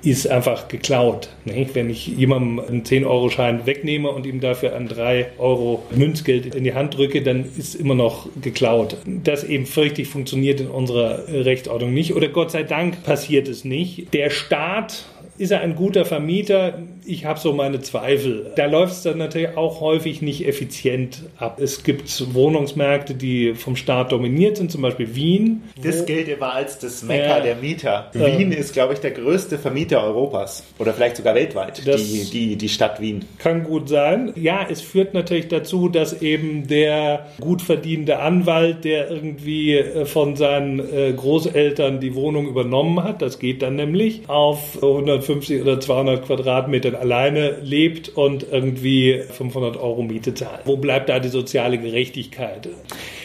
ist 0.03 0.27
einfach 0.27 0.67
geklaut. 0.67 1.29
Nicht? 1.45 1.75
Wenn 1.75 1.89
ich 1.89 2.07
jemandem 2.07 2.59
einen 2.59 2.83
10-Euro-Schein 2.83 3.65
wegnehme 3.65 4.09
und 4.09 4.25
ihm 4.25 4.39
dafür 4.39 4.75
ein 4.75 4.87
3 4.87 5.31
Euro 5.37 5.83
Münzgeld 5.91 6.55
in 6.55 6.63
die 6.63 6.73
Hand 6.73 6.97
drücke, 6.97 7.21
dann 7.21 7.45
ist 7.57 7.75
immer 7.75 7.95
noch 7.95 8.27
geklaut. 8.41 8.97
Das 9.05 9.43
eben 9.43 9.65
fürchte 9.65 10.01
ich 10.01 10.07
funktioniert 10.07 10.61
in 10.61 10.67
unserer 10.67 11.27
Rechtsordnung 11.27 11.93
nicht 11.93 12.15
oder 12.15 12.29
Gott 12.29 12.51
sei 12.51 12.63
Dank 12.63 13.03
passiert 13.03 13.47
es 13.47 13.65
nicht. 13.65 14.13
Der 14.13 14.29
Staat 14.29 15.05
ist 15.39 15.51
er 15.51 15.61
ein 15.61 15.75
guter 15.75 16.03
Vermieter? 16.03 16.79
Ich 17.05 17.23
habe 17.23 17.39
so 17.39 17.53
meine 17.53 17.79
Zweifel. 17.79 18.51
Da 18.57 18.65
läuft 18.65 18.91
es 18.91 19.03
dann 19.03 19.17
natürlich 19.17 19.55
auch 19.55 19.79
häufig 19.79 20.21
nicht 20.21 20.45
effizient 20.45 21.23
ab. 21.37 21.61
Es 21.61 21.83
gibt 21.83 22.33
Wohnungsmärkte, 22.33 23.15
die 23.15 23.55
vom 23.55 23.77
Staat 23.77 24.11
dominiert 24.11 24.57
sind, 24.57 24.69
zum 24.69 24.81
Beispiel 24.81 25.15
Wien. 25.15 25.63
Das 25.81 26.05
gilt 26.05 26.27
immer 26.27 26.53
als 26.53 26.77
das 26.79 27.03
Mekka 27.03 27.37
ja, 27.37 27.39
der 27.39 27.55
Mieter. 27.55 28.11
Äh, 28.13 28.37
Wien 28.37 28.51
ist, 28.51 28.73
glaube 28.73 28.93
ich, 28.93 28.99
der 28.99 29.11
größte 29.11 29.57
Vermieter 29.57 30.03
Europas 30.03 30.65
oder 30.77 30.93
vielleicht 30.93 31.15
sogar 31.15 31.35
weltweit, 31.35 31.87
die, 31.87 32.29
die, 32.29 32.55
die 32.57 32.69
Stadt 32.69 32.99
Wien. 32.99 33.23
Kann 33.37 33.63
gut 33.63 33.87
sein. 33.87 34.33
Ja, 34.35 34.67
es 34.69 34.81
führt 34.81 35.13
natürlich 35.13 35.47
dazu, 35.47 35.87
dass 35.87 36.21
eben 36.21 36.67
der 36.67 37.27
gut 37.39 37.61
verdienende 37.61 38.19
Anwalt, 38.19 38.83
der 38.83 39.09
irgendwie 39.09 39.77
äh, 39.77 40.05
von 40.05 40.35
seinen 40.35 40.79
äh, 40.79 41.13
Großeltern 41.13 42.01
die 42.01 42.13
Wohnung 42.13 42.47
übernommen 42.47 43.01
hat, 43.01 43.21
das 43.21 43.39
geht 43.39 43.61
dann 43.61 43.77
nämlich 43.77 44.27
auf 44.27 44.75
150 44.83 45.28
150 45.29 45.61
oder 45.61 45.79
200 45.79 46.25
Quadratmetern 46.25 46.95
alleine 46.95 47.57
lebt 47.61 48.09
und 48.09 48.45
irgendwie 48.51 49.21
500 49.21 49.77
Euro 49.77 50.01
Miete 50.01 50.33
zahlt. 50.33 50.61
Wo 50.65 50.77
bleibt 50.77 51.09
da 51.09 51.19
die 51.19 51.29
soziale 51.29 51.77
Gerechtigkeit? 51.77 52.67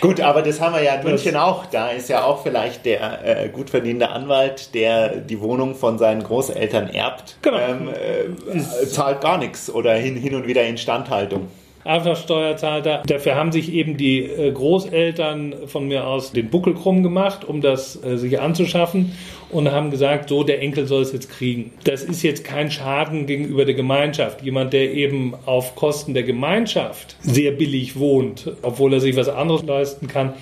Gut, 0.01 0.21
aber 0.21 0.43
das 0.43 0.61
haben 0.61 0.75
wir 0.75 0.83
ja 0.83 0.95
in 0.97 1.05
München 1.05 1.37
auch. 1.37 1.67
Da 1.67 1.89
ist 1.89 2.09
ja 2.09 2.25
auch 2.25 2.43
vielleicht 2.43 2.85
der 2.85 3.45
äh, 3.45 3.49
gut 3.49 3.71
verdienende 3.71 4.11
Anwalt, 4.11 4.75
der 4.75 5.17
die 5.17 5.41
Wohnung 5.41 5.75
von 5.75 5.99
seinen 5.99 6.23
Großeltern 6.23 6.89
erbt, 6.89 7.39
genau. 7.43 7.59
ähm, 7.59 7.89
äh, 7.89 8.87
zahlt 8.87 9.21
gar 9.21 9.39
nichts 9.39 9.71
oder 9.71 9.95
hin, 9.95 10.17
hin 10.17 10.35
und 10.35 10.47
wieder 10.47 10.65
Instandhaltung. 10.65 11.49
Erbschaftssteuer 11.85 12.57
zahlt 12.57 12.87
er. 12.87 13.03
Dafür 13.07 13.35
haben 13.35 13.53
sich 13.53 13.73
eben 13.73 13.97
die 13.97 14.21
äh, 14.21 14.51
Großeltern 14.51 15.55
von 15.67 15.87
mir 15.87 16.07
aus 16.07 16.33
den 16.33 16.49
Buckel 16.49 16.75
krumm 16.75 17.03
gemacht, 17.03 17.45
um 17.45 17.61
das 17.61 18.03
äh, 18.03 18.17
sich 18.17 18.41
anzuschaffen 18.41 19.13
und 19.51 19.71
haben 19.71 19.91
gesagt, 19.91 20.31
so, 20.31 20.43
der 20.43 20.61
Enkel 20.61 20.87
soll 20.87 21.03
es 21.03 21.13
jetzt 21.13 21.31
kriegen. 21.31 21.73
Das 21.85 22.03
ist 22.03 22.23
jetzt 22.23 22.45
kein 22.45 22.71
Schaden 22.71 23.27
gegenüber 23.27 23.65
der 23.65 23.75
Gemeinschaft. 23.75 24.43
Jemand, 24.43 24.73
der 24.73 24.93
eben 24.93 25.35
auf 25.47 25.77
Kosten 25.77 26.15
der 26.15 26.25
Gemeinschaft 26.25 27.17
sehr 27.21 27.53
billig 27.53 27.99
wohnt, 27.99 28.51
obwohl 28.63 28.95
er 28.95 29.01
sich 29.01 29.15
was 29.17 29.29
anderes 29.29 29.63
leisten 29.63 30.09
kann, 30.09 30.33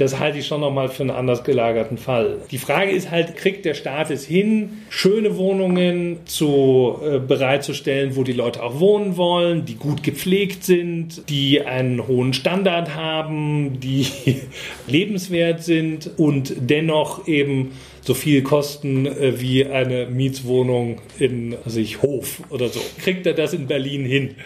das 0.00 0.18
halte 0.18 0.38
ich 0.38 0.46
schon 0.46 0.62
nochmal 0.62 0.88
für 0.88 1.02
einen 1.02 1.10
anders 1.10 1.44
gelagerten 1.44 1.98
Fall. 1.98 2.38
Die 2.50 2.58
Frage 2.58 2.90
ist 2.90 3.10
halt, 3.10 3.36
kriegt 3.36 3.66
der 3.66 3.74
Staat 3.74 4.10
es 4.10 4.24
hin, 4.24 4.78
schöne 4.88 5.36
Wohnungen 5.36 6.20
zu, 6.24 6.98
äh, 7.04 7.18
bereitzustellen, 7.18 8.16
wo 8.16 8.24
die 8.24 8.32
Leute 8.32 8.62
auch 8.62 8.80
wohnen 8.80 9.18
wollen, 9.18 9.66
die 9.66 9.74
gut 9.74 10.02
gepflegt 10.02 10.64
sind, 10.64 11.28
die 11.28 11.60
einen 11.60 12.06
hohen 12.06 12.32
Standard 12.32 12.94
haben, 12.94 13.78
die 13.80 14.06
lebenswert 14.86 15.62
sind 15.62 16.10
und 16.16 16.54
dennoch 16.58 17.28
eben 17.28 17.72
so 18.00 18.14
viel 18.14 18.42
kosten 18.42 19.04
äh, 19.04 19.40
wie 19.40 19.66
eine 19.66 20.06
Mietswohnung 20.06 21.02
in 21.18 21.56
sich 21.66 22.00
Hof 22.00 22.40
oder 22.48 22.68
so. 22.68 22.80
Kriegt 22.98 23.26
er 23.26 23.34
das 23.34 23.52
in 23.52 23.66
Berlin 23.66 24.06
hin? 24.06 24.36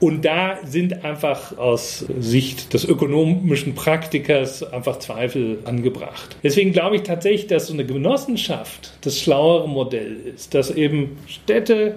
Und 0.00 0.24
da 0.24 0.58
sind 0.64 1.04
einfach 1.04 1.58
aus 1.58 2.04
Sicht 2.18 2.72
des 2.74 2.84
ökonomischen 2.84 3.74
Praktikers 3.74 4.62
einfach 4.62 4.98
Zweifel 4.98 5.58
angebracht. 5.64 6.36
Deswegen 6.42 6.72
glaube 6.72 6.96
ich 6.96 7.02
tatsächlich, 7.02 7.46
dass 7.46 7.68
so 7.68 7.74
eine 7.74 7.84
Genossenschaft 7.84 8.92
das 9.02 9.18
schlauere 9.18 9.68
Modell 9.68 10.16
ist, 10.34 10.54
dass 10.54 10.70
eben 10.70 11.18
Städte 11.26 11.96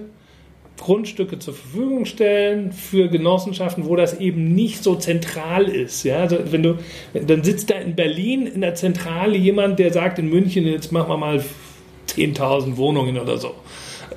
Grundstücke 0.78 1.40
zur 1.40 1.54
Verfügung 1.54 2.06
stellen 2.06 2.72
für 2.72 3.10
Genossenschaften, 3.10 3.86
wo 3.88 3.96
das 3.96 4.20
eben 4.20 4.54
nicht 4.54 4.84
so 4.84 4.96
zentral 4.96 5.66
ist. 5.66 6.04
Ja, 6.04 6.20
also 6.20 6.38
wenn 6.52 6.64
du, 6.64 6.78
dann 7.14 7.44
sitzt 7.44 7.70
da 7.70 7.76
in 7.76 7.96
Berlin 7.96 8.48
in 8.48 8.62
der 8.62 8.76
Zentrale 8.76 9.38
jemand, 9.38 9.80
der 9.80 9.92
sagt 9.92 10.20
in 10.20 10.30
München, 10.30 10.66
jetzt 10.66 10.92
machen 10.92 11.10
wir 11.10 11.18
mal 11.18 11.44
10.000 12.10 12.78
Wohnungen 12.78 13.18
oder 13.18 13.38
so. 13.38 13.56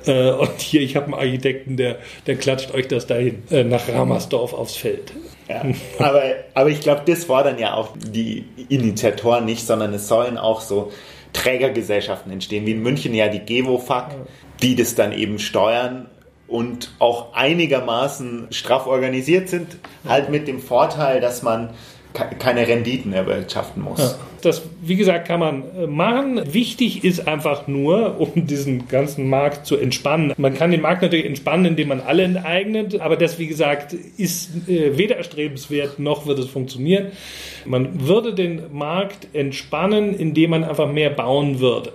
Äh, 0.05 0.31
und 0.31 0.59
hier, 0.59 0.81
ich 0.81 0.95
habe 0.95 1.07
einen 1.07 1.15
Architekten, 1.15 1.77
der, 1.77 1.97
der 2.27 2.35
klatscht 2.35 2.73
euch 2.73 2.87
das 2.87 3.07
dahin 3.07 3.43
äh, 3.51 3.63
nach 3.63 3.87
Ramersdorf 3.87 4.53
aufs 4.53 4.75
Feld. 4.75 5.13
Ja, 5.47 5.63
aber, 5.99 6.23
aber 6.53 6.69
ich 6.69 6.81
glaube, 6.81 7.01
das 7.05 7.25
fordern 7.25 7.59
ja 7.59 7.73
auch 7.73 7.89
die 7.97 8.45
Initiatoren 8.69 9.45
nicht, 9.45 9.65
sondern 9.65 9.93
es 9.93 10.07
sollen 10.07 10.37
auch 10.37 10.61
so 10.61 10.91
Trägergesellschaften 11.33 12.31
entstehen, 12.31 12.65
wie 12.65 12.71
in 12.71 12.81
München 12.81 13.13
ja 13.13 13.27
die 13.27 13.39
GEWOFAG, 13.39 14.15
die 14.61 14.75
das 14.75 14.95
dann 14.95 15.11
eben 15.11 15.39
steuern 15.39 16.09
und 16.47 16.91
auch 16.99 17.33
einigermaßen 17.33 18.47
straff 18.51 18.85
organisiert 18.85 19.49
sind, 19.49 19.77
halt 20.07 20.29
mit 20.29 20.47
dem 20.47 20.59
Vorteil, 20.59 21.21
dass 21.21 21.41
man 21.41 21.69
keine 22.13 22.67
Renditen 22.67 23.13
erwirtschaften 23.13 23.83
muss. 23.83 23.99
Ja, 23.99 24.15
das, 24.41 24.63
wie 24.81 24.95
gesagt, 24.95 25.27
kann 25.27 25.39
man 25.39 25.63
äh, 25.77 25.87
machen. 25.87 26.41
Wichtig 26.53 27.03
ist 27.03 27.27
einfach 27.27 27.67
nur, 27.67 28.19
um 28.19 28.45
diesen 28.47 28.87
ganzen 28.87 29.29
Markt 29.29 29.65
zu 29.65 29.77
entspannen. 29.77 30.33
Man 30.37 30.53
kann 30.53 30.71
den 30.71 30.81
Markt 30.81 31.01
natürlich 31.01 31.25
entspannen, 31.25 31.65
indem 31.65 31.89
man 31.89 32.01
alle 32.01 32.23
enteignet, 32.23 32.99
aber 32.99 33.15
das, 33.15 33.39
wie 33.39 33.47
gesagt, 33.47 33.93
ist 33.93 34.67
äh, 34.67 34.97
weder 34.97 35.17
erstrebenswert 35.17 35.99
noch 35.99 36.25
wird 36.25 36.39
es 36.39 36.47
funktionieren. 36.47 37.07
Man 37.65 38.07
würde 38.07 38.33
den 38.33 38.61
Markt 38.73 39.27
entspannen, 39.33 40.13
indem 40.13 40.51
man 40.51 40.63
einfach 40.63 40.91
mehr 40.91 41.11
bauen 41.11 41.59
würde. 41.59 41.93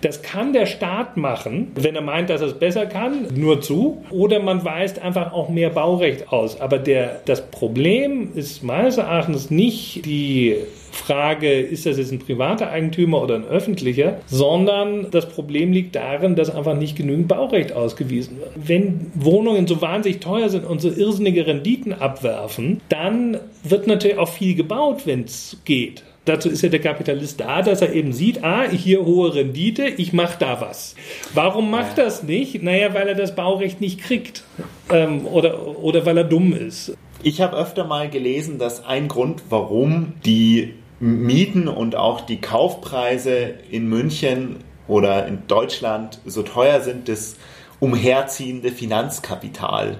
Das 0.00 0.22
kann 0.22 0.52
der 0.52 0.66
Staat 0.66 1.16
machen, 1.16 1.72
wenn 1.74 1.94
er 1.94 2.02
meint, 2.02 2.30
dass 2.30 2.40
er 2.40 2.48
es 2.48 2.58
besser 2.58 2.86
kann, 2.86 3.26
nur 3.34 3.60
zu. 3.60 4.02
Oder 4.10 4.40
man 4.40 4.64
weist 4.64 5.00
einfach 5.00 5.32
auch 5.32 5.48
mehr 5.48 5.70
Baurecht 5.70 6.32
aus. 6.32 6.60
Aber 6.60 6.78
der, 6.78 7.20
das 7.24 7.50
Problem 7.50 8.30
ist 8.34 8.62
meines 8.62 8.98
Erachtens 8.98 9.50
nicht 9.50 10.04
die 10.04 10.56
Frage, 10.96 11.60
ist 11.60 11.86
das 11.86 11.98
jetzt 11.98 12.10
ein 12.10 12.18
privater 12.18 12.70
Eigentümer 12.70 13.22
oder 13.22 13.36
ein 13.36 13.44
öffentlicher, 13.44 14.18
sondern 14.26 15.10
das 15.10 15.28
Problem 15.28 15.72
liegt 15.72 15.94
darin, 15.94 16.34
dass 16.34 16.54
einfach 16.54 16.74
nicht 16.74 16.96
genügend 16.96 17.28
Baurecht 17.28 17.72
ausgewiesen 17.72 18.38
wird. 18.38 18.50
Wenn 18.56 19.12
Wohnungen 19.14 19.66
so 19.66 19.80
wahnsinnig 19.82 20.20
teuer 20.20 20.48
sind 20.48 20.64
und 20.64 20.80
so 20.80 20.88
irrsinnige 20.88 21.46
Renditen 21.46 21.92
abwerfen, 21.92 22.80
dann 22.88 23.38
wird 23.62 23.86
natürlich 23.86 24.18
auch 24.18 24.28
viel 24.28 24.54
gebaut, 24.54 25.02
wenn 25.04 25.24
es 25.24 25.58
geht. 25.64 26.02
Dazu 26.26 26.50
ist 26.50 26.62
ja 26.62 26.68
der 26.68 26.80
Kapitalist 26.80 27.40
da, 27.40 27.62
dass 27.62 27.80
er 27.80 27.92
eben 27.92 28.12
sieht, 28.12 28.42
ah, 28.42 28.68
hier 28.68 29.04
hohe 29.04 29.34
Rendite, 29.34 29.86
ich 29.86 30.12
mache 30.12 30.36
da 30.40 30.60
was. 30.60 30.96
Warum 31.34 31.70
macht 31.70 31.98
ja. 31.98 32.04
das 32.04 32.24
nicht? 32.24 32.62
Naja, 32.62 32.92
weil 32.94 33.08
er 33.08 33.14
das 33.14 33.36
Baurecht 33.36 33.80
nicht 33.80 34.00
kriegt 34.00 34.42
ähm, 34.90 35.24
oder, 35.26 35.78
oder 35.78 36.04
weil 36.04 36.18
er 36.18 36.24
dumm 36.24 36.52
ist. 36.52 36.96
Ich 37.22 37.40
habe 37.40 37.56
öfter 37.56 37.84
mal 37.84 38.10
gelesen, 38.10 38.58
dass 38.58 38.84
ein 38.84 39.06
Grund, 39.06 39.44
warum 39.50 40.14
die 40.24 40.74
Mieten 40.98 41.68
und 41.68 41.94
auch 41.94 42.22
die 42.22 42.40
Kaufpreise 42.40 43.54
in 43.70 43.88
München 43.88 44.56
oder 44.88 45.26
in 45.26 45.46
Deutschland 45.46 46.20
so 46.26 46.42
teuer 46.42 46.80
sind, 46.80 47.08
das 47.08 47.36
umherziehende 47.78 48.72
Finanzkapital 48.72 49.98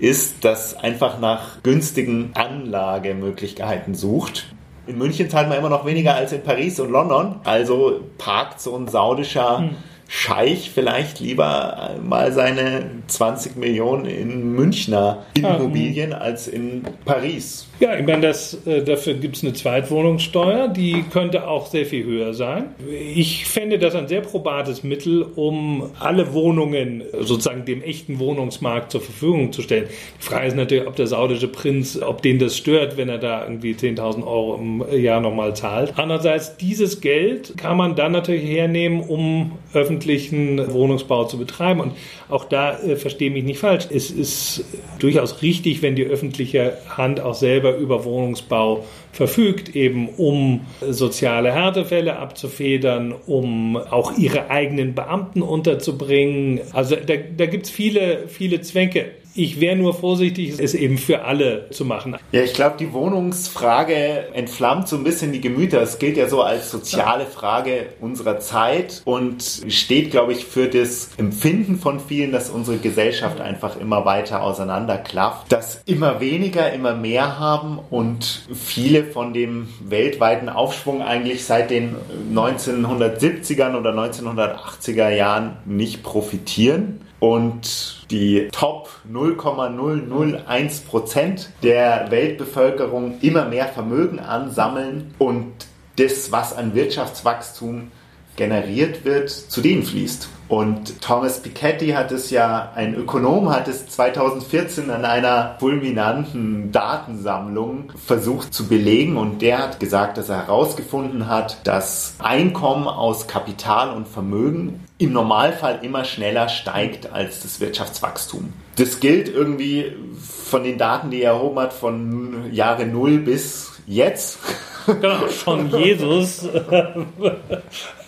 ist, 0.00 0.44
das 0.44 0.74
einfach 0.74 1.20
nach 1.20 1.62
günstigen 1.62 2.30
Anlagemöglichkeiten 2.34 3.94
sucht. 3.94 4.46
In 4.90 4.98
München 4.98 5.30
zahlt 5.30 5.48
man 5.48 5.56
immer 5.56 5.68
noch 5.68 5.86
weniger 5.86 6.16
als 6.16 6.32
in 6.32 6.42
Paris 6.42 6.80
und 6.80 6.90
London. 6.90 7.36
Also 7.44 8.00
parkt 8.18 8.60
so 8.60 8.76
ein 8.76 8.88
saudischer 8.88 9.58
hm. 9.58 9.76
Scheich 10.12 10.72
vielleicht 10.74 11.20
lieber 11.20 11.94
mal 12.02 12.32
seine 12.32 12.82
20 13.06 13.54
Millionen 13.54 14.06
in 14.06 14.56
Münchner 14.56 15.18
Immobilien 15.34 16.12
als 16.12 16.48
in 16.48 16.82
Paris. 17.04 17.68
Ja, 17.80 17.96
ich 17.98 18.06
meine, 18.06 18.20
das, 18.20 18.58
äh, 18.66 18.82
dafür 18.82 19.14
gibt 19.14 19.36
es 19.36 19.42
eine 19.42 19.54
Zweitwohnungssteuer, 19.54 20.68
die 20.68 21.02
könnte 21.10 21.48
auch 21.48 21.64
sehr 21.64 21.86
viel 21.86 22.04
höher 22.04 22.34
sein. 22.34 22.74
Ich 23.14 23.46
fände 23.46 23.78
das 23.78 23.94
ein 23.94 24.06
sehr 24.06 24.20
probates 24.20 24.82
Mittel, 24.82 25.22
um 25.22 25.90
alle 25.98 26.34
Wohnungen 26.34 27.02
sozusagen 27.20 27.64
dem 27.64 27.82
echten 27.82 28.18
Wohnungsmarkt 28.18 28.92
zur 28.92 29.00
Verfügung 29.00 29.54
zu 29.54 29.62
stellen. 29.62 29.86
Die 30.20 30.22
Frage 30.22 30.48
ist 30.48 30.56
natürlich, 30.56 30.86
ob 30.86 30.96
der 30.96 31.06
saudische 31.06 31.48
Prinz, 31.48 31.98
ob 32.02 32.20
den 32.20 32.38
das 32.38 32.54
stört, 32.58 32.98
wenn 32.98 33.08
er 33.08 33.16
da 33.16 33.44
irgendwie 33.44 33.72
10.000 33.72 34.26
Euro 34.26 34.56
im 34.56 34.84
Jahr 35.02 35.22
nochmal 35.22 35.56
zahlt. 35.56 35.94
Andererseits, 35.96 36.58
dieses 36.58 37.00
Geld 37.00 37.56
kann 37.56 37.78
man 37.78 37.96
dann 37.96 38.12
natürlich 38.12 38.44
hernehmen, 38.44 39.00
um 39.00 39.52
öffentlichen 39.72 40.70
Wohnungsbau 40.70 41.24
zu 41.24 41.38
betreiben. 41.38 41.80
Und 41.80 41.92
auch 42.28 42.44
da 42.44 42.78
äh, 42.78 42.96
verstehe 42.96 43.30
mich 43.30 43.44
nicht 43.44 43.58
falsch. 43.58 43.86
Es 43.90 44.10
ist 44.10 44.64
durchaus 44.98 45.40
richtig, 45.40 45.80
wenn 45.80 45.96
die 45.96 46.04
öffentliche 46.04 46.76
Hand 46.86 47.20
auch 47.20 47.34
selber 47.34 47.69
Gesetzgeber 47.70 47.76
über 47.76 48.04
Wohnungsbau 48.04 48.84
verfügt, 49.12 49.74
eben 49.74 50.08
um 50.08 50.62
soziale 50.80 51.52
Härtefälle 51.52 52.16
abzufedern, 52.16 53.14
um 53.26 53.76
auch 53.76 54.16
ihre 54.16 54.50
eigenen 54.50 54.94
Beamten 54.94 55.42
unterzubringen. 55.42 56.60
Also 56.72 56.96
da, 56.96 57.14
da 57.16 57.46
gibt 57.46 57.66
es 57.66 57.70
viele, 57.70 58.28
viele 58.28 58.60
Zwecke. 58.60 59.12
Ich 59.34 59.60
wäre 59.60 59.76
nur 59.76 59.94
vorsichtig, 59.94 60.58
es 60.58 60.74
eben 60.74 60.98
für 60.98 61.22
alle 61.24 61.70
zu 61.70 61.84
machen. 61.84 62.16
Ja, 62.32 62.42
ich 62.42 62.52
glaube, 62.52 62.76
die 62.78 62.92
Wohnungsfrage 62.92 64.34
entflammt 64.34 64.88
so 64.88 64.96
ein 64.96 65.04
bisschen 65.04 65.32
die 65.32 65.40
Gemüter. 65.40 65.80
Es 65.80 65.98
gilt 65.98 66.16
ja 66.16 66.28
so 66.28 66.42
als 66.42 66.70
soziale 66.70 67.26
Frage 67.26 67.86
unserer 68.00 68.40
Zeit 68.40 69.02
und 69.04 69.42
steht, 69.68 70.10
glaube 70.10 70.32
ich, 70.32 70.44
für 70.44 70.68
das 70.68 71.10
Empfinden 71.16 71.76
von 71.76 72.00
vielen, 72.00 72.32
dass 72.32 72.50
unsere 72.50 72.78
Gesellschaft 72.78 73.40
einfach 73.40 73.78
immer 73.78 74.04
weiter 74.04 74.42
auseinanderklafft, 74.42 75.52
dass 75.52 75.82
immer 75.86 76.20
weniger, 76.20 76.72
immer 76.72 76.94
mehr 76.94 77.38
haben 77.38 77.78
und 77.90 78.42
viele 78.52 79.04
von 79.04 79.32
dem 79.32 79.68
weltweiten 79.84 80.48
Aufschwung 80.48 81.02
eigentlich 81.02 81.44
seit 81.44 81.70
den 81.70 81.94
1970ern 82.34 83.78
oder 83.78 83.92
1980er 83.92 85.10
Jahren 85.10 85.56
nicht 85.66 86.02
profitieren 86.02 87.00
und 87.20 88.06
die 88.10 88.48
Top 88.50 88.88
0,001 89.08 90.80
Prozent 90.80 91.50
der 91.62 92.10
Weltbevölkerung 92.10 93.20
immer 93.20 93.44
mehr 93.44 93.68
Vermögen 93.68 94.18
ansammeln 94.18 95.14
und 95.18 95.52
das, 95.96 96.32
was 96.32 96.56
an 96.56 96.74
Wirtschaftswachstum 96.74 97.92
generiert 98.36 99.04
wird, 99.04 99.28
zu 99.28 99.60
denen 99.60 99.82
fließt. 99.82 100.28
Und 100.48 101.00
Thomas 101.02 101.42
Piketty 101.42 101.90
hat 101.90 102.10
es 102.10 102.30
ja, 102.30 102.72
ein 102.74 102.94
Ökonom 102.94 103.50
hat 103.50 103.68
es 103.68 103.86
2014 103.88 104.90
an 104.90 105.04
einer 105.04 105.56
fulminanten 105.60 106.72
Datensammlung 106.72 107.92
versucht 108.04 108.52
zu 108.52 108.66
belegen 108.66 109.16
und 109.16 109.42
der 109.42 109.58
hat 109.58 109.78
gesagt, 109.78 110.16
dass 110.16 110.28
er 110.28 110.46
herausgefunden 110.46 111.28
hat, 111.28 111.58
dass 111.64 112.14
Einkommen 112.18 112.88
aus 112.88 113.28
Kapital 113.28 113.90
und 113.94 114.08
Vermögen 114.08 114.80
im 115.00 115.14
Normalfall 115.14 115.78
immer 115.82 116.04
schneller 116.04 116.50
steigt 116.50 117.10
als 117.10 117.40
das 117.40 117.58
Wirtschaftswachstum. 117.58 118.52
Das 118.76 119.00
gilt 119.00 119.28
irgendwie 119.28 119.96
von 120.20 120.62
den 120.62 120.76
Daten, 120.76 121.10
die 121.10 121.22
er 121.22 121.32
erhoben 121.32 121.58
hat, 121.58 121.72
von 121.72 122.52
Jahre 122.52 122.84
Null 122.84 123.18
bis 123.18 123.72
jetzt. 123.86 124.38
Genau, 124.86 125.26
von 125.28 125.70
Jesus 125.70 126.46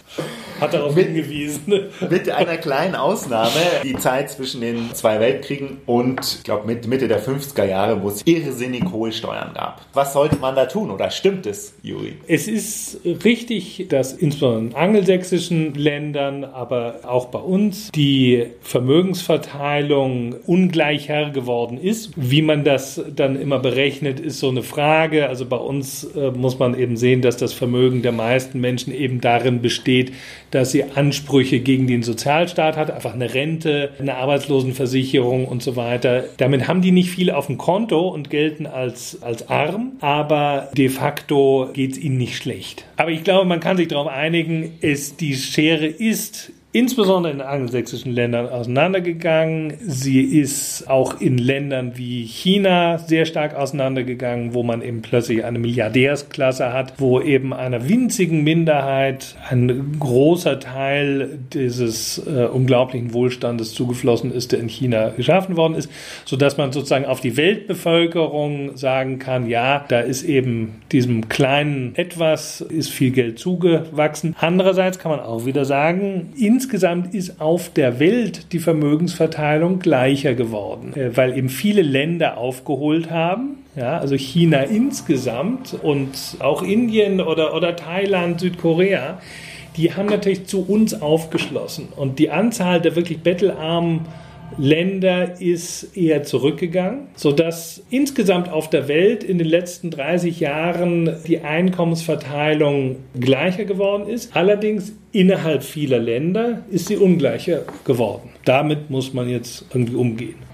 hat 0.63 0.75
darauf 0.75 0.95
mit, 0.95 1.07
hingewiesen. 1.07 1.91
Mit 2.09 2.31
einer 2.31 2.57
kleinen 2.57 2.95
Ausnahme, 2.95 3.51
die 3.83 3.97
Zeit 3.97 4.31
zwischen 4.31 4.61
den 4.61 4.95
zwei 4.95 5.21
Weltkriegen 5.21 5.79
und, 5.87 6.21
ich 6.39 6.45
glaube, 6.45 6.67
mit 6.67 6.87
Mitte 6.87 7.09
der 7.09 7.23
50er 7.23 7.65
Jahre, 7.65 8.03
wo 8.03 8.09
es 8.09 8.23
irrsinnig 8.25 8.85
hohe 8.91 9.13
Steuern 9.13 9.53
gab. 9.55 9.83
Was 9.93 10.13
sollte 10.13 10.37
man 10.37 10.55
da 10.55 10.67
tun 10.67 10.91
oder 10.91 11.11
stimmt 11.11 11.47
es, 11.47 11.75
Juri? 11.83 12.15
Es 12.27 12.49
ist 12.49 13.01
richtig, 13.25 13.87
dass 13.89 14.13
insbesondere 14.13 14.61
in 14.63 14.75
angelsächsischen 14.75 15.75
Ländern, 15.75 16.45
aber 16.45 17.01
auch 17.05 17.27
bei 17.27 17.39
uns, 17.39 17.91
die 17.93 18.47
Vermögensverteilung 18.63 20.37
ungleicher 20.47 21.31
geworden 21.31 21.79
ist. 21.79 22.13
Wie 22.17 22.43
man 22.43 22.65
das 22.65 23.01
dann 23.15 23.41
immer 23.41 23.59
berechnet, 23.59 24.21
ist 24.21 24.39
so 24.39 24.49
eine 24.49 24.63
Frage. 24.63 25.29
Also 25.29 25.47
bei 25.47 25.57
uns 25.57 26.05
äh, 26.05 26.31
muss 26.31 26.59
man 26.59 26.79
eben 26.79 26.97
sehen, 26.97 27.23
dass 27.23 27.37
das 27.37 27.53
Vermögen 27.53 28.03
der 28.03 28.13
meisten 28.13 28.61
Menschen 28.61 28.95
eben 28.95 29.21
darin 29.21 29.61
besteht, 29.61 30.13
dass 30.53 30.71
sie 30.71 30.85
Ansprüche 30.85 31.61
gegen 31.61 31.87
den 31.89 32.03
Sozialstaat 32.03 32.77
hat, 32.77 32.91
einfach 32.91 33.15
eine 33.15 33.35
Rente, 33.35 33.91
eine 33.99 34.15
Arbeitslosenversicherung 34.15 35.47
und 35.47 35.63
so 35.63 35.75
weiter. 35.75 36.25
Damit 36.37 36.69
haben 36.69 36.83
die 36.83 36.93
nicht 36.93 37.11
viel 37.11 37.31
auf 37.31 37.49
dem 37.49 37.59
Konto 37.59 38.09
und 38.09 38.31
gelten 38.31 38.67
als, 38.67 39.21
als 39.23 39.49
arm, 39.49 39.93
aber 40.01 40.69
de 40.77 40.89
facto 40.89 41.71
geht 41.73 41.93
es 41.93 41.99
ihnen 41.99 42.19
nicht 42.19 42.37
schlecht. 42.37 42.85
Aber 42.97 43.11
ich 43.11 43.25
glaube, 43.25 43.47
man 43.47 43.61
kann 43.61 43.77
sich 43.77 43.89
darauf 43.89 44.07
einigen, 44.07 44.75
es, 44.81 45.17
die 45.17 45.35
Schere 45.35 45.87
ist 45.87 46.53
insbesondere 46.73 47.35
in 47.35 47.43
angelsächsischen 47.43 48.13
Ländern 48.13 48.49
auseinandergegangen. 48.49 49.75
Sie 49.81 50.23
ist 50.23 50.89
auch 50.89 51.21
in 51.21 51.37
Ländern 51.37 51.93
wie 51.97 52.25
China 52.25 52.97
sehr 52.97 53.27
stark 53.27 53.55
auseinandergegangen, 53.55 54.55
wo 54.55 54.63
man 54.63 54.81
eben 54.81 55.03
plötzlich 55.03 55.45
eine 55.45 55.59
Milliardärsklasse 55.59 56.73
hat, 56.73 56.95
wo 56.99 57.21
eben 57.21 57.53
einer 57.53 57.91
winzigen 57.91 58.43
Minderheit 58.43 59.37
ein 59.51 59.99
großer 59.99 60.61
Teil 60.61 61.39
dieses 61.53 62.27
äh, 62.27 62.47
unglaublichen 62.47 63.13
Wohlstandes 63.13 63.75
zugeflossen 63.75 64.33
ist, 64.33 64.53
der 64.53 64.61
in 64.61 64.69
China 64.69 65.11
geschaffen 65.11 65.59
worden 65.59 65.75
ist, 65.75 65.91
sodass 66.25 66.57
man 66.57 66.73
sozusagen 66.73 67.05
auf 67.05 67.21
die 67.21 67.37
Weltbevölkerung 67.37 68.79
sagen 68.79 69.19
kann, 69.19 69.47
ja, 69.47 69.85
da 69.89 70.01
ist 70.01 70.23
eben 70.23 70.81
diesem 70.91 71.29
kleinen 71.29 71.95
etwas 71.97 72.63
ist 72.63 72.91
viel 72.91 73.11
Geld 73.11 73.39
zugewachsen. 73.39 74.35
Andererseits 74.41 74.99
kann 74.99 75.11
man 75.11 75.21
auch 75.21 75.45
wieder 75.45 75.67
sagen, 75.67 76.33
in 76.35 76.62
insgesamt 76.63 77.13
ist 77.13 77.41
auf 77.41 77.71
der 77.71 77.99
Welt 77.99 78.53
die 78.53 78.61
Vermögensverteilung 78.61 79.81
gleicher 79.81 80.35
geworden, 80.35 80.95
äh, 80.95 81.17
weil 81.17 81.37
eben 81.37 81.49
viele 81.49 81.83
Länder 81.83 82.39
aufgeholt 82.39 83.11
haben. 83.11 83.59
Ja, 83.75 83.99
also 83.99 84.15
China 84.15 84.61
insgesamt 84.63 85.75
und 85.83 86.11
auch 86.39 86.63
Indien 86.63 87.21
oder, 87.21 87.55
oder 87.57 87.75
Thailand, 87.75 88.39
Südkorea, 88.39 89.19
die 89.77 89.95
haben 89.95 90.07
natürlich 90.07 90.47
zu 90.47 90.65
uns 90.65 91.01
aufgeschlossen. 91.01 91.89
Und 91.97 92.19
die 92.19 92.31
Anzahl 92.31 92.81
der 92.81 92.95
wirklich 92.95 93.21
bettelarmen 93.21 94.03
Länder 94.59 95.41
ist 95.41 95.97
eher 95.97 96.23
zurückgegangen, 96.23 97.09
sodass 97.17 97.83
insgesamt 97.91 98.49
auf 98.49 98.71
der 98.71 98.89
Welt 98.89 99.25
in 99.25 99.39
den 99.39 99.49
letzten 99.49 99.91
30 99.91 100.41
Jahren 100.41 101.17
die 101.27 101.41
Einkommensverteilung 101.41 102.97
gleicher 103.19 103.65
geworden 103.65 104.09
ist. 104.09 104.37
Allerdings 104.37 104.93
innerhalb 105.13 105.63
vieler 105.63 105.99
Länder 105.99 106.65
ist 106.71 106.87
sie 106.87 106.97
ungleicher 106.97 107.63
geworden. 107.85 108.31
Damit 108.45 108.91
muss 108.91 109.13
man 109.13 109.29
jetzt 109.29 109.65
irgendwie 109.73 109.97
umgehen. 109.97 110.52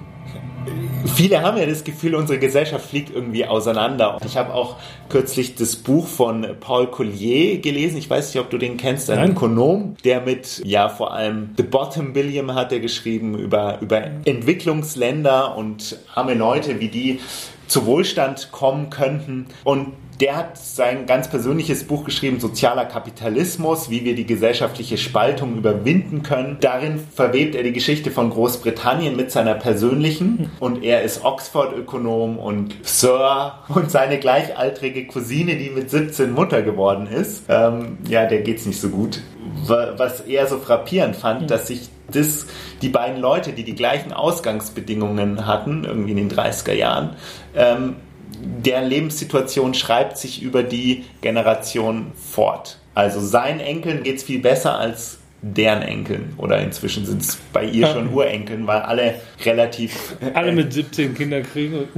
Viele 1.14 1.42
haben 1.42 1.58
ja 1.58 1.66
das 1.66 1.84
Gefühl, 1.84 2.14
unsere 2.14 2.38
Gesellschaft 2.38 2.90
fliegt 2.90 3.14
irgendwie 3.14 3.44
auseinander. 3.44 4.18
Ich 4.24 4.36
habe 4.36 4.54
auch 4.54 4.76
kürzlich 5.08 5.54
das 5.54 5.76
Buch 5.76 6.06
von 6.06 6.46
Paul 6.60 6.88
Collier 6.88 7.58
gelesen. 7.58 7.96
Ich 7.96 8.08
weiß 8.08 8.34
nicht, 8.34 8.42
ob 8.42 8.50
du 8.50 8.58
den 8.58 8.76
kennst, 8.76 9.10
ein. 9.10 9.30
Ökonom, 9.30 9.96
der 10.04 10.20
mit, 10.20 10.62
ja, 10.64 10.88
vor 10.88 11.12
allem 11.12 11.50
The 11.56 11.62
Bottom 11.62 12.12
Billion 12.12 12.54
hat 12.54 12.72
er 12.72 12.80
geschrieben 12.80 13.38
über, 13.38 13.78
über 13.80 14.02
Entwicklungsländer 14.24 15.56
und 15.56 15.98
arme 16.14 16.34
Leute, 16.34 16.80
wie 16.80 16.88
die 16.88 17.20
zu 17.68 17.86
Wohlstand 17.86 18.50
kommen 18.50 18.90
könnten. 18.90 19.46
Und 19.64 19.92
der 20.20 20.36
hat 20.36 20.58
sein 20.58 21.06
ganz 21.06 21.28
persönliches 21.28 21.84
Buch 21.84 22.04
geschrieben, 22.04 22.40
Sozialer 22.40 22.86
Kapitalismus, 22.86 23.88
wie 23.88 24.04
wir 24.04 24.16
die 24.16 24.26
gesellschaftliche 24.26 24.98
Spaltung 24.98 25.56
überwinden 25.56 26.24
können. 26.24 26.56
Darin 26.60 26.98
verwebt 27.14 27.54
er 27.54 27.62
die 27.62 27.72
Geschichte 27.72 28.10
von 28.10 28.30
Großbritannien 28.30 29.16
mit 29.16 29.30
seiner 29.30 29.54
persönlichen 29.54 30.50
und 30.58 30.82
er 30.82 31.02
ist 31.02 31.24
Oxford-Ökonom 31.24 32.38
und 32.38 32.74
Sir 32.82 33.60
und 33.68 33.92
seine 33.92 34.18
gleichaltrige 34.18 35.06
Cousine, 35.06 35.56
die 35.56 35.70
mit 35.70 35.88
17 35.90 36.32
Mutter 36.32 36.62
geworden 36.62 37.06
ist. 37.06 37.44
Ähm, 37.48 37.98
ja, 38.08 38.26
der 38.26 38.40
geht's 38.40 38.66
nicht 38.66 38.80
so 38.80 38.88
gut. 38.88 39.20
Was 39.66 40.20
er 40.20 40.46
so 40.46 40.58
frappierend 40.58 41.16
fand, 41.16 41.50
dass 41.50 41.66
sich 41.68 41.88
das, 42.10 42.46
die 42.80 42.88
beiden 42.88 43.20
Leute, 43.20 43.52
die 43.52 43.64
die 43.64 43.74
gleichen 43.74 44.12
Ausgangsbedingungen 44.12 45.46
hatten, 45.46 45.84
irgendwie 45.84 46.12
in 46.12 46.16
den 46.16 46.30
30er 46.30 46.72
Jahren, 46.72 47.16
ähm, 47.54 47.96
deren 48.40 48.86
Lebenssituation 48.86 49.74
schreibt 49.74 50.18
sich 50.18 50.42
über 50.42 50.62
die 50.62 51.04
Generation 51.20 52.12
fort. 52.14 52.78
Also 52.94 53.20
seinen 53.20 53.60
Enkeln 53.60 54.02
geht 54.02 54.16
es 54.16 54.22
viel 54.24 54.40
besser 54.40 54.78
als 54.78 55.17
deren 55.40 55.82
Enkeln. 55.82 56.34
Oder 56.36 56.60
inzwischen 56.60 57.06
sind 57.06 57.22
es 57.22 57.36
bei 57.52 57.64
ihr 57.64 57.86
schon 57.86 58.12
Urenkeln, 58.12 58.66
weil 58.66 58.80
alle 58.80 59.14
relativ. 59.44 60.16
Alle 60.34 60.52
mit 60.52 60.72
17 60.72 61.14
Kinder 61.14 61.42
kriegen. 61.42 61.88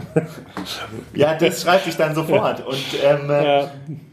ja, 1.15 1.35
das 1.35 1.63
schreibt 1.63 1.85
sich 1.85 1.97
dann 1.97 2.15
sofort. 2.15 2.67
Und 2.67 2.85
ähm, 3.03 3.31
ja. 3.31 3.71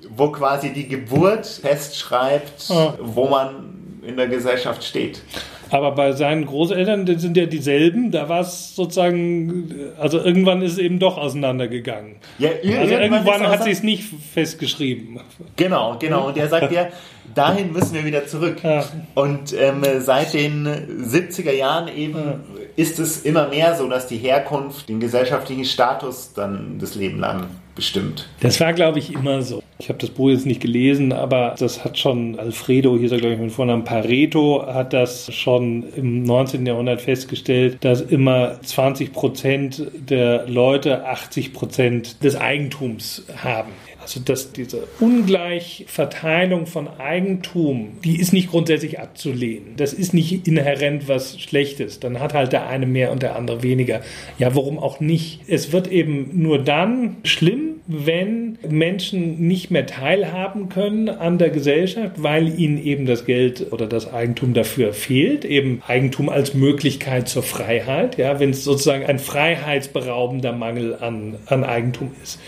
wo 0.09 0.31
quasi 0.31 0.71
die 0.71 0.87
Geburt 0.87 1.45
festschreibt, 1.45 2.69
ja. 2.69 2.97
wo 3.01 3.27
man 3.27 3.99
in 4.01 4.15
der 4.15 4.27
Gesellschaft 4.27 4.83
steht. 4.83 5.21
Aber 5.69 5.91
bei 5.91 6.11
seinen 6.13 6.45
Großeltern, 6.45 7.05
die 7.05 7.15
sind 7.15 7.37
ja 7.37 7.45
dieselben, 7.45 8.11
da 8.11 8.29
war 8.29 8.41
es 8.41 8.75
sozusagen, 8.75 9.71
also 9.99 10.19
irgendwann 10.19 10.61
ist 10.61 10.73
es 10.73 10.77
eben 10.77 10.99
doch 10.99 11.17
auseinandergegangen. 11.17 12.15
Ja, 12.39 12.49
also 12.79 12.95
irgendwann 12.95 13.47
hat 13.47 13.63
sie 13.63 13.71
es 13.71 13.83
nicht 13.83 14.03
festgeschrieben. 14.33 15.19
Genau, 15.55 15.97
genau. 15.99 16.27
Und 16.27 16.37
er 16.37 16.47
sagt 16.47 16.71
ja, 16.71 16.87
dahin 17.35 17.71
müssen 17.73 17.93
wir 17.93 18.05
wieder 18.05 18.25
zurück. 18.27 18.57
Ja. 18.63 18.85
Und 19.15 19.53
ähm, 19.53 19.83
seit 19.99 20.33
den 20.33 20.67
70er 20.67 21.51
Jahren 21.51 21.87
eben. 21.87 22.41
Ist 22.77 22.99
es 22.99 23.23
immer 23.23 23.49
mehr 23.49 23.75
so, 23.75 23.89
dass 23.89 24.07
die 24.07 24.17
Herkunft 24.17 24.87
den 24.87 24.99
gesellschaftlichen 24.99 25.65
Status 25.65 26.31
dann 26.33 26.77
das 26.79 26.93
Leben 26.93 27.19
lang 27.19 27.47
bestimmt. 27.75 28.29
Das 28.39 28.59
war, 28.59 28.73
glaube 28.73 28.99
ich, 28.99 29.13
immer 29.13 29.41
so. 29.41 29.63
Ich 29.79 29.89
habe 29.89 29.99
das 29.99 30.11
Buch 30.11 30.29
jetzt 30.29 30.45
nicht 30.45 30.61
gelesen, 30.61 31.11
aber 31.11 31.55
das 31.57 31.83
hat 31.83 31.97
schon 31.97 32.37
Alfredo, 32.39 32.95
hier 32.97 33.05
ist 33.05 33.11
er 33.11 33.19
glaube 33.19 33.35
ich 33.35 33.39
mit 33.39 33.51
Vornamen 33.51 33.83
Pareto, 33.83 34.65
hat 34.65 34.93
das 34.93 35.31
schon 35.33 35.85
im 35.95 36.23
19. 36.23 36.65
Jahrhundert 36.65 37.01
festgestellt, 37.01 37.77
dass 37.81 38.01
immer 38.01 38.59
20 38.61 39.13
Prozent 39.13 39.83
der 40.09 40.47
Leute 40.47 41.05
80 41.05 41.53
Prozent 41.53 42.23
des 42.23 42.35
Eigentums 42.35 43.25
haben. 43.43 43.71
Also 44.07 44.21
dass 44.21 44.53
diese 44.53 44.87
Ungleichverteilung 45.01 46.65
von 46.65 46.87
Eigentum, 46.87 47.97
die 48.05 48.21
ist 48.21 48.31
nicht 48.31 48.51
grundsätzlich 48.51 49.01
abzulehnen. 49.01 49.75
Das 49.75 49.91
ist 49.91 50.13
nicht 50.13 50.47
inhärent 50.47 51.09
was 51.09 51.37
Schlechtes. 51.41 51.99
Dann 51.99 52.21
hat 52.21 52.33
halt 52.33 52.53
der 52.53 52.67
eine 52.67 52.85
mehr 52.85 53.11
und 53.11 53.21
der 53.21 53.35
andere 53.35 53.63
weniger. 53.63 53.99
Ja, 54.39 54.55
warum 54.55 54.79
auch 54.79 55.01
nicht? 55.01 55.41
Es 55.49 55.73
wird 55.73 55.89
eben 55.89 56.41
nur 56.41 56.63
dann 56.63 57.17
schlimm, 57.25 57.81
wenn 57.85 58.57
Menschen 58.69 59.45
nicht 59.45 59.71
mehr 59.71 59.85
teilhaben 59.85 60.69
können 60.69 61.09
an 61.09 61.37
der 61.37 61.49
Gesellschaft, 61.49 62.23
weil 62.23 62.57
ihnen 62.57 62.81
eben 62.81 63.07
das 63.07 63.25
Geld 63.25 63.73
oder 63.73 63.87
das 63.87 64.13
Eigentum 64.13 64.53
dafür 64.53 64.93
fehlt, 64.93 65.43
eben 65.43 65.81
Eigentum 65.85 66.29
als 66.29 66.53
Möglichkeit 66.53 67.27
zur 67.27 67.43
Freiheit, 67.43 68.17
ja, 68.17 68.39
wenn 68.39 68.51
es 68.51 68.63
sozusagen 68.63 69.05
ein 69.05 69.19
freiheitsberaubender 69.19 70.53
Mangel 70.53 70.95
an, 70.95 71.35
an 71.47 71.65
Eigentum 71.65 72.11
ist 72.23 72.39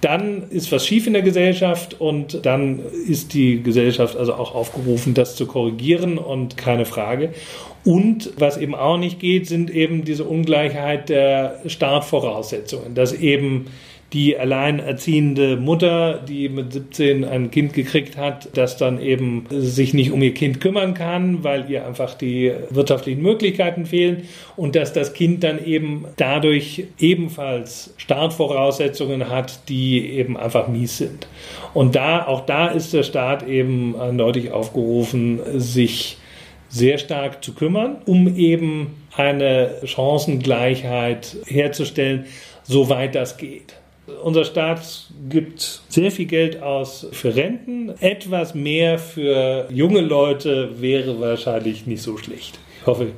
dann 0.00 0.48
ist 0.50 0.70
was 0.70 0.86
schief 0.86 1.06
in 1.06 1.12
der 1.12 1.22
Gesellschaft 1.22 2.00
und 2.00 2.44
dann 2.46 2.80
ist 3.08 3.34
die 3.34 3.62
Gesellschaft 3.62 4.16
also 4.16 4.34
auch 4.34 4.54
aufgerufen, 4.54 5.14
das 5.14 5.34
zu 5.34 5.46
korrigieren 5.46 6.18
und 6.18 6.56
keine 6.56 6.84
Frage. 6.84 7.30
Und 7.84 8.30
was 8.36 8.56
eben 8.58 8.74
auch 8.74 8.98
nicht 8.98 9.18
geht, 9.18 9.46
sind 9.46 9.70
eben 9.70 10.04
diese 10.04 10.24
Ungleichheit 10.24 11.08
der 11.08 11.60
Startvoraussetzungen, 11.66 12.94
dass 12.94 13.12
eben 13.12 13.66
die 14.12 14.38
alleinerziehende 14.38 15.56
Mutter, 15.56 16.14
die 16.26 16.48
mit 16.48 16.72
17 16.72 17.24
ein 17.24 17.50
Kind 17.50 17.74
gekriegt 17.74 18.16
hat, 18.16 18.48
das 18.56 18.78
dann 18.78 19.00
eben 19.02 19.44
sich 19.50 19.92
nicht 19.92 20.12
um 20.12 20.22
ihr 20.22 20.32
Kind 20.32 20.62
kümmern 20.62 20.94
kann, 20.94 21.44
weil 21.44 21.70
ihr 21.70 21.86
einfach 21.86 22.14
die 22.14 22.52
wirtschaftlichen 22.70 23.20
Möglichkeiten 23.20 23.84
fehlen 23.84 24.22
und 24.56 24.76
dass 24.76 24.94
das 24.94 25.12
Kind 25.12 25.44
dann 25.44 25.62
eben 25.62 26.06
dadurch 26.16 26.84
ebenfalls 26.98 27.92
Startvoraussetzungen 27.98 29.28
hat, 29.28 29.68
die 29.68 30.08
eben 30.10 30.38
einfach 30.38 30.68
mies 30.68 30.96
sind. 30.96 31.26
Und 31.74 31.94
da, 31.94 32.26
auch 32.26 32.46
da 32.46 32.68
ist 32.68 32.94
der 32.94 33.02
Staat 33.02 33.46
eben 33.46 33.94
eindeutig 34.00 34.52
aufgerufen, 34.52 35.40
sich 35.60 36.16
sehr 36.70 36.96
stark 36.96 37.44
zu 37.44 37.52
kümmern, 37.54 37.96
um 38.06 38.36
eben 38.36 38.94
eine 39.14 39.70
Chancengleichheit 39.84 41.36
herzustellen, 41.46 42.24
soweit 42.62 43.14
das 43.14 43.36
geht. 43.36 43.74
Unser 44.22 44.44
Staat 44.44 44.80
gibt 45.28 45.82
sehr 45.88 46.10
viel 46.10 46.26
Geld 46.26 46.62
aus 46.62 47.06
für 47.12 47.34
Renten. 47.34 47.92
Etwas 48.00 48.54
mehr 48.54 48.98
für 48.98 49.68
junge 49.70 50.00
Leute 50.00 50.80
wäre 50.80 51.20
wahrscheinlich 51.20 51.86
nicht 51.86 52.02
so 52.02 52.16
schlecht. 52.16 52.58
Ich 52.80 52.86
hoffe, 52.86 53.08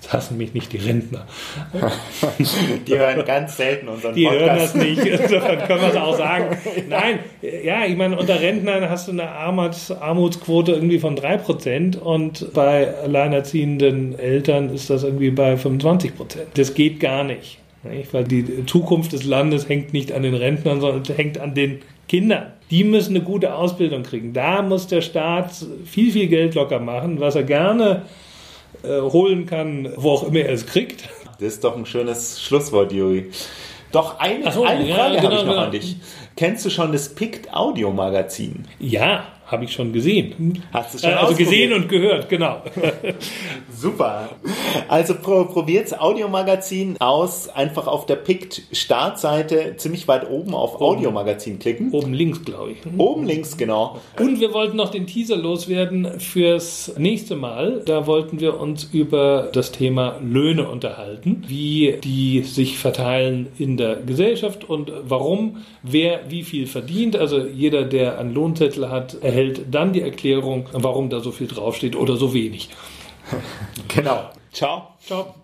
Jetzt 0.00 0.14
hassen 0.14 0.38
mich 0.38 0.54
nicht 0.54 0.72
die 0.72 0.78
Rentner. 0.78 1.26
Die 2.86 2.98
hören 2.98 3.22
ganz 3.26 3.58
selten 3.58 3.86
unseren 3.86 4.14
die 4.14 4.24
Podcast. 4.24 4.74
Die 4.74 4.78
hören 4.80 4.96
das 4.96 5.04
nicht. 5.04 5.20
Insofern 5.20 5.58
können 5.66 5.80
wir 5.82 5.88
es 5.88 5.96
auch 5.96 6.16
sagen. 6.16 6.56
Nein, 6.88 7.18
ja, 7.42 7.84
ich 7.84 7.96
meine, 7.98 8.18
unter 8.18 8.40
Rentnern 8.40 8.88
hast 8.88 9.08
du 9.08 9.12
eine 9.12 9.28
Armuts, 9.28 9.90
Armutsquote 9.90 10.72
irgendwie 10.72 11.00
von 11.00 11.18
3% 11.18 11.98
und 11.98 12.50
bei 12.54 12.94
alleinerziehenden 12.96 14.18
Eltern 14.18 14.70
ist 14.70 14.88
das 14.88 15.02
irgendwie 15.02 15.32
bei 15.32 15.54
25%. 15.56 16.12
Das 16.54 16.72
geht 16.72 16.98
gar 16.98 17.22
nicht. 17.22 17.59
Nicht? 17.82 18.12
Weil 18.12 18.24
die 18.24 18.66
Zukunft 18.66 19.12
des 19.12 19.24
Landes 19.24 19.68
hängt 19.68 19.92
nicht 19.92 20.12
an 20.12 20.22
den 20.22 20.34
Rentnern, 20.34 20.80
sondern 20.80 21.16
hängt 21.16 21.38
an 21.38 21.54
den 21.54 21.80
Kindern. 22.08 22.52
Die 22.70 22.84
müssen 22.84 23.16
eine 23.16 23.24
gute 23.24 23.54
Ausbildung 23.54 24.02
kriegen. 24.02 24.32
Da 24.32 24.62
muss 24.62 24.86
der 24.86 25.00
Staat 25.00 25.52
viel, 25.84 26.12
viel 26.12 26.28
Geld 26.28 26.54
locker 26.54 26.78
machen, 26.78 27.20
was 27.20 27.34
er 27.34 27.42
gerne 27.42 28.02
äh, 28.82 29.00
holen 29.00 29.46
kann, 29.46 29.88
wo 29.96 30.10
auch 30.10 30.28
immer 30.28 30.40
er 30.40 30.52
es 30.52 30.66
kriegt. 30.66 31.08
Das 31.38 31.54
ist 31.54 31.64
doch 31.64 31.76
ein 31.76 31.86
schönes 31.86 32.42
Schlusswort, 32.42 32.92
Juri. 32.92 33.30
Doch 33.92 34.20
eine, 34.20 34.52
so, 34.52 34.62
eine 34.64 34.86
Frage 34.86 35.14
ja, 35.14 35.20
genau, 35.20 35.24
habe 35.24 35.34
ich 35.34 35.44
noch 35.44 35.52
genau. 35.52 35.56
an 35.56 35.70
dich. 35.70 35.96
Kennst 36.36 36.64
du 36.64 36.70
schon 36.70 36.92
das 36.92 37.14
Pict 37.14 37.52
Audio 37.52 37.90
Magazin? 37.90 38.66
Ja, 38.78 39.24
habe 39.50 39.64
ich 39.64 39.72
schon 39.72 39.92
gesehen. 39.92 40.62
Hast 40.72 40.94
du 40.94 40.98
schon 40.98 41.10
äh, 41.10 41.14
Also 41.14 41.34
gesehen 41.34 41.72
und 41.72 41.88
gehört, 41.88 42.28
genau. 42.28 42.62
Super. 43.74 44.30
Also 44.88 45.14
pro, 45.14 45.44
probiert's 45.44 45.92
Audiomagazin 45.92 46.96
aus. 47.00 47.48
Einfach 47.48 47.86
auf 47.86 48.06
der 48.06 48.16
PICT 48.16 48.62
Startseite 48.72 49.74
ziemlich 49.76 50.06
weit 50.06 50.28
oben 50.28 50.54
auf 50.54 50.76
oben. 50.76 50.84
Audiomagazin 50.84 51.58
klicken. 51.58 51.90
Oben 51.92 52.12
links, 52.12 52.44
glaube 52.44 52.72
ich. 52.72 52.78
Oben 52.98 53.24
links, 53.24 53.56
genau. 53.56 53.98
Und 54.18 54.40
wir 54.40 54.52
wollten 54.52 54.76
noch 54.76 54.90
den 54.90 55.06
Teaser 55.06 55.36
loswerden 55.36 56.20
fürs 56.20 56.92
nächste 56.98 57.36
Mal. 57.36 57.82
Da 57.84 58.06
wollten 58.06 58.40
wir 58.40 58.60
uns 58.60 58.84
über 58.92 59.48
das 59.52 59.72
Thema 59.72 60.18
Löhne 60.22 60.68
unterhalten. 60.68 61.44
Wie 61.46 61.98
die 62.04 62.42
sich 62.42 62.78
verteilen 62.78 63.48
in 63.58 63.76
der 63.76 63.96
Gesellschaft 63.96 64.68
und 64.68 64.92
warum 65.04 65.58
wer 65.82 66.30
wie 66.30 66.42
viel 66.42 66.66
verdient. 66.66 67.16
Also 67.16 67.40
jeder, 67.40 67.84
der 67.84 68.18
einen 68.18 68.34
Lohnzettel 68.34 68.90
hat, 68.90 69.22
erhält 69.22 69.39
erhält 69.40 69.74
dann 69.74 69.92
die 69.92 70.02
Erklärung, 70.02 70.68
warum 70.72 71.08
da 71.10 71.20
so 71.20 71.32
viel 71.32 71.46
draufsteht 71.46 71.96
oder 71.96 72.16
so 72.16 72.34
wenig. 72.34 72.70
Genau. 73.88 74.30
Ciao. 74.52 74.94
Ciao. 75.04 75.34